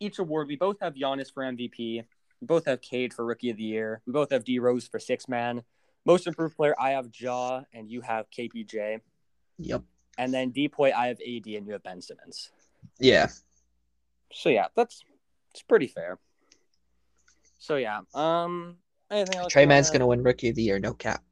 [0.00, 0.48] each award.
[0.48, 2.04] We both have Giannis for MVP.
[2.40, 4.02] We both have Cade for Rookie of the Year.
[4.06, 5.62] We both have D Rose for Six Man.
[6.04, 9.00] Most Improved Player, I have Ja, and you have KPJ.
[9.58, 9.82] Yep.
[10.18, 12.50] And then DPOY, I have AD, and you have Ben Simmons.
[12.98, 13.28] Yeah.
[14.32, 15.02] So yeah, that's
[15.50, 16.18] it's pretty fair.
[17.58, 18.76] So yeah, um,
[19.10, 19.52] anything else?
[19.52, 21.22] Tre Mann's gonna win Rookie of the Year, no cap.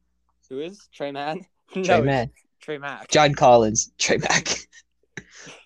[0.49, 1.45] Who is Trey Man?
[1.83, 2.29] Trey no, Man,
[2.61, 3.09] Trey Mack.
[3.09, 4.49] John Collins, Trey Mack.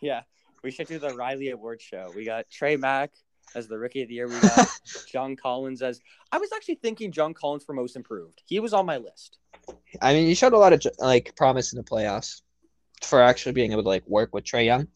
[0.02, 0.22] Yeah,
[0.64, 2.12] we should do the Riley Award show.
[2.14, 3.12] We got Trey Mack
[3.56, 4.28] as the Rookie of the Year.
[4.28, 4.68] We got
[5.12, 6.02] John Collins as.
[6.34, 8.42] I was actually thinking John Collins for Most Improved.
[8.46, 9.38] He was on my list.
[10.02, 12.42] I mean, he showed a lot of like promise in the playoffs
[13.04, 14.88] for actually being able to like work with Trae Young.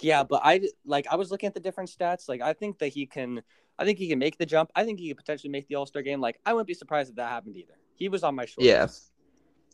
[0.00, 2.28] Yeah, but I like I was looking at the different stats.
[2.28, 3.42] Like I think that he can.
[3.78, 4.70] I think he can make the jump.
[4.76, 6.20] I think he could potentially make the All Star game.
[6.20, 7.74] Like I wouldn't be surprised if that happened either.
[7.94, 8.82] He was on my short Yeah.
[8.82, 9.11] list.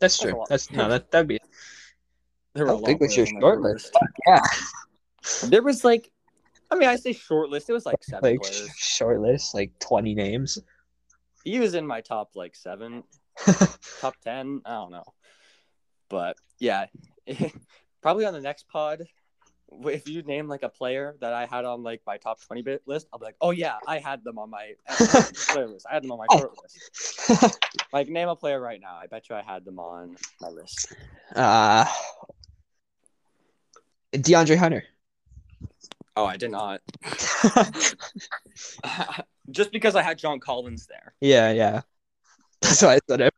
[0.01, 0.33] That's That's true.
[0.39, 0.49] lot.
[0.49, 1.39] That's no, that that'd be
[2.55, 3.93] There were How a lot big of was your players on my short short list?
[4.27, 4.41] yeah.
[5.51, 6.11] There was like,
[6.71, 7.69] I mean, I say short list.
[7.69, 8.71] It was like seven Like players.
[8.77, 10.59] short list, like twenty names.
[11.45, 13.05] He was in my top like seven,
[14.01, 15.05] top 10 i don't know
[16.09, 16.87] but yeah
[18.03, 19.07] probably on the next pod
[19.85, 22.83] if you name like a player that i had on like my top 20 bit
[22.87, 24.73] list i'll be like oh yeah i had them on my
[25.51, 26.39] player list i had them on my Oh.
[26.39, 27.59] short list
[27.93, 30.93] like name a player right now i bet you i had them on my list
[31.37, 31.85] uh
[34.15, 34.85] DeAndre Hunter.
[36.17, 36.81] oh i did not
[39.51, 41.83] just because i had john collins there yeah, yeah.
[42.63, 43.35] That's why I said it.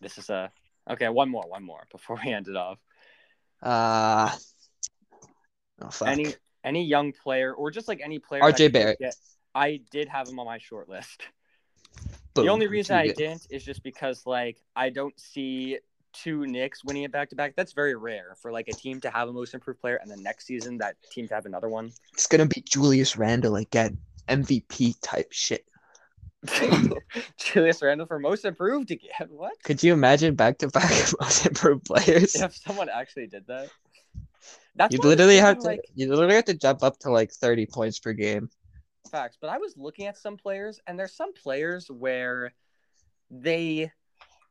[0.00, 0.50] this is a
[0.90, 2.78] okay one more one more before we end it off
[3.62, 4.30] Uh,
[5.82, 6.06] oh.
[6.06, 8.42] Any any young player or just like any player.
[8.42, 8.98] RJ Barrett.
[8.98, 9.16] get-
[9.54, 11.22] I did have him on my short list.
[12.34, 12.44] Boom.
[12.44, 15.78] The only reason I didn't is just because like I don't see
[16.12, 17.54] two Knicks winning it back to back.
[17.56, 20.16] That's very rare for like a team to have a most improved player and the
[20.16, 21.90] next season that team to have another one.
[22.12, 23.98] It's gonna be Julius Randle again,
[24.28, 25.64] MVP type shit.
[27.36, 29.28] Julius Randle for most improved again.
[29.30, 29.60] What?
[29.64, 32.34] Could you imagine back to back most improved players?
[32.36, 33.70] If someone actually did that.
[34.78, 37.66] That's what literally have to like, you literally have to jump up to like thirty
[37.66, 38.48] points per game.
[39.10, 42.52] facts, but I was looking at some players, and there's some players where
[43.28, 43.90] they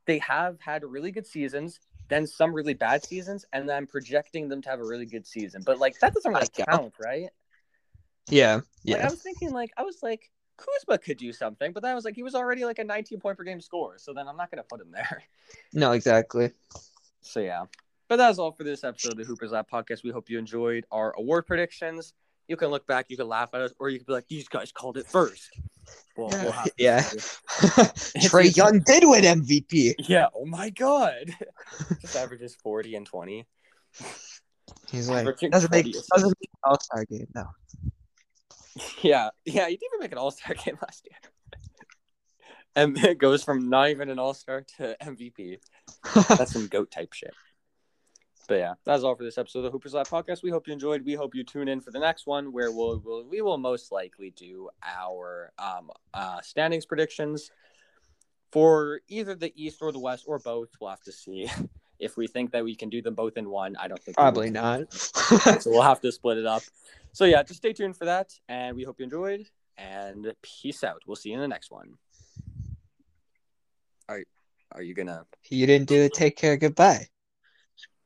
[0.05, 4.49] they have had really good seasons, then some really bad seasons, and then I'm projecting
[4.49, 5.63] them to have a really good season.
[5.65, 7.30] But like that doesn't really count, right?
[8.30, 9.07] Yeah, Like, yeah.
[9.07, 12.03] I was thinking, like I was like Kuzma could do something, but then I was
[12.03, 14.51] like he was already like a 19 point per game scorer, so then I'm not
[14.51, 15.23] gonna put him there.
[15.73, 16.51] No, exactly.
[17.21, 17.63] So yeah.
[18.08, 20.03] But that's all for this episode of the Hoopers Lab podcast.
[20.03, 22.14] We hope you enjoyed our award predictions.
[22.47, 24.47] You can look back, you can laugh at us, or you can be like, "These
[24.47, 25.49] guys called it first.
[26.16, 27.01] Well, we'll have Yeah.
[27.51, 29.95] Trae Young did win MVP.
[29.99, 30.28] Yeah.
[30.36, 31.32] Oh my god.
[32.01, 33.45] Just averages 40 and 20.
[34.89, 37.45] He's like Averaging doesn't make 20 doesn't make All Star game no.
[39.01, 39.30] Yeah.
[39.45, 39.68] Yeah.
[39.68, 41.18] He didn't even make an All Star game last year.
[42.76, 45.58] And it goes from not even an All Star to MVP.
[46.38, 47.34] That's some goat type shit.
[48.48, 50.41] But yeah, that's all for this episode of the Hoopers Lab podcast.
[50.41, 51.04] We hope you enjoyed.
[51.04, 53.91] We hope you tune in for the next one where we'll, we'll we will most
[53.91, 57.52] likely do our um uh standings predictions
[58.54, 60.70] for either the East or the West or both.
[60.80, 61.50] We'll have to see
[62.00, 63.76] if we think that we can do them both in one.
[63.76, 64.93] I don't think Probably not.
[64.93, 66.64] so we'll have to split it up.
[67.12, 69.45] So yeah, just stay tuned for that, and we hope you enjoyed.
[69.78, 71.04] And peace out.
[71.06, 71.95] We'll see you in the next one.
[74.08, 74.24] Are
[74.72, 75.26] are you gonna?
[75.50, 77.08] you didn't do the take care goodbye.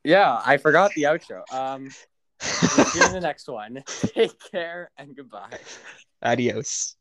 [0.04, 1.42] Yeah, I forgot the outro.
[1.52, 1.90] Um,
[2.40, 3.84] see you in the next one.
[3.86, 5.58] Take care and goodbye.
[6.22, 6.96] Adios.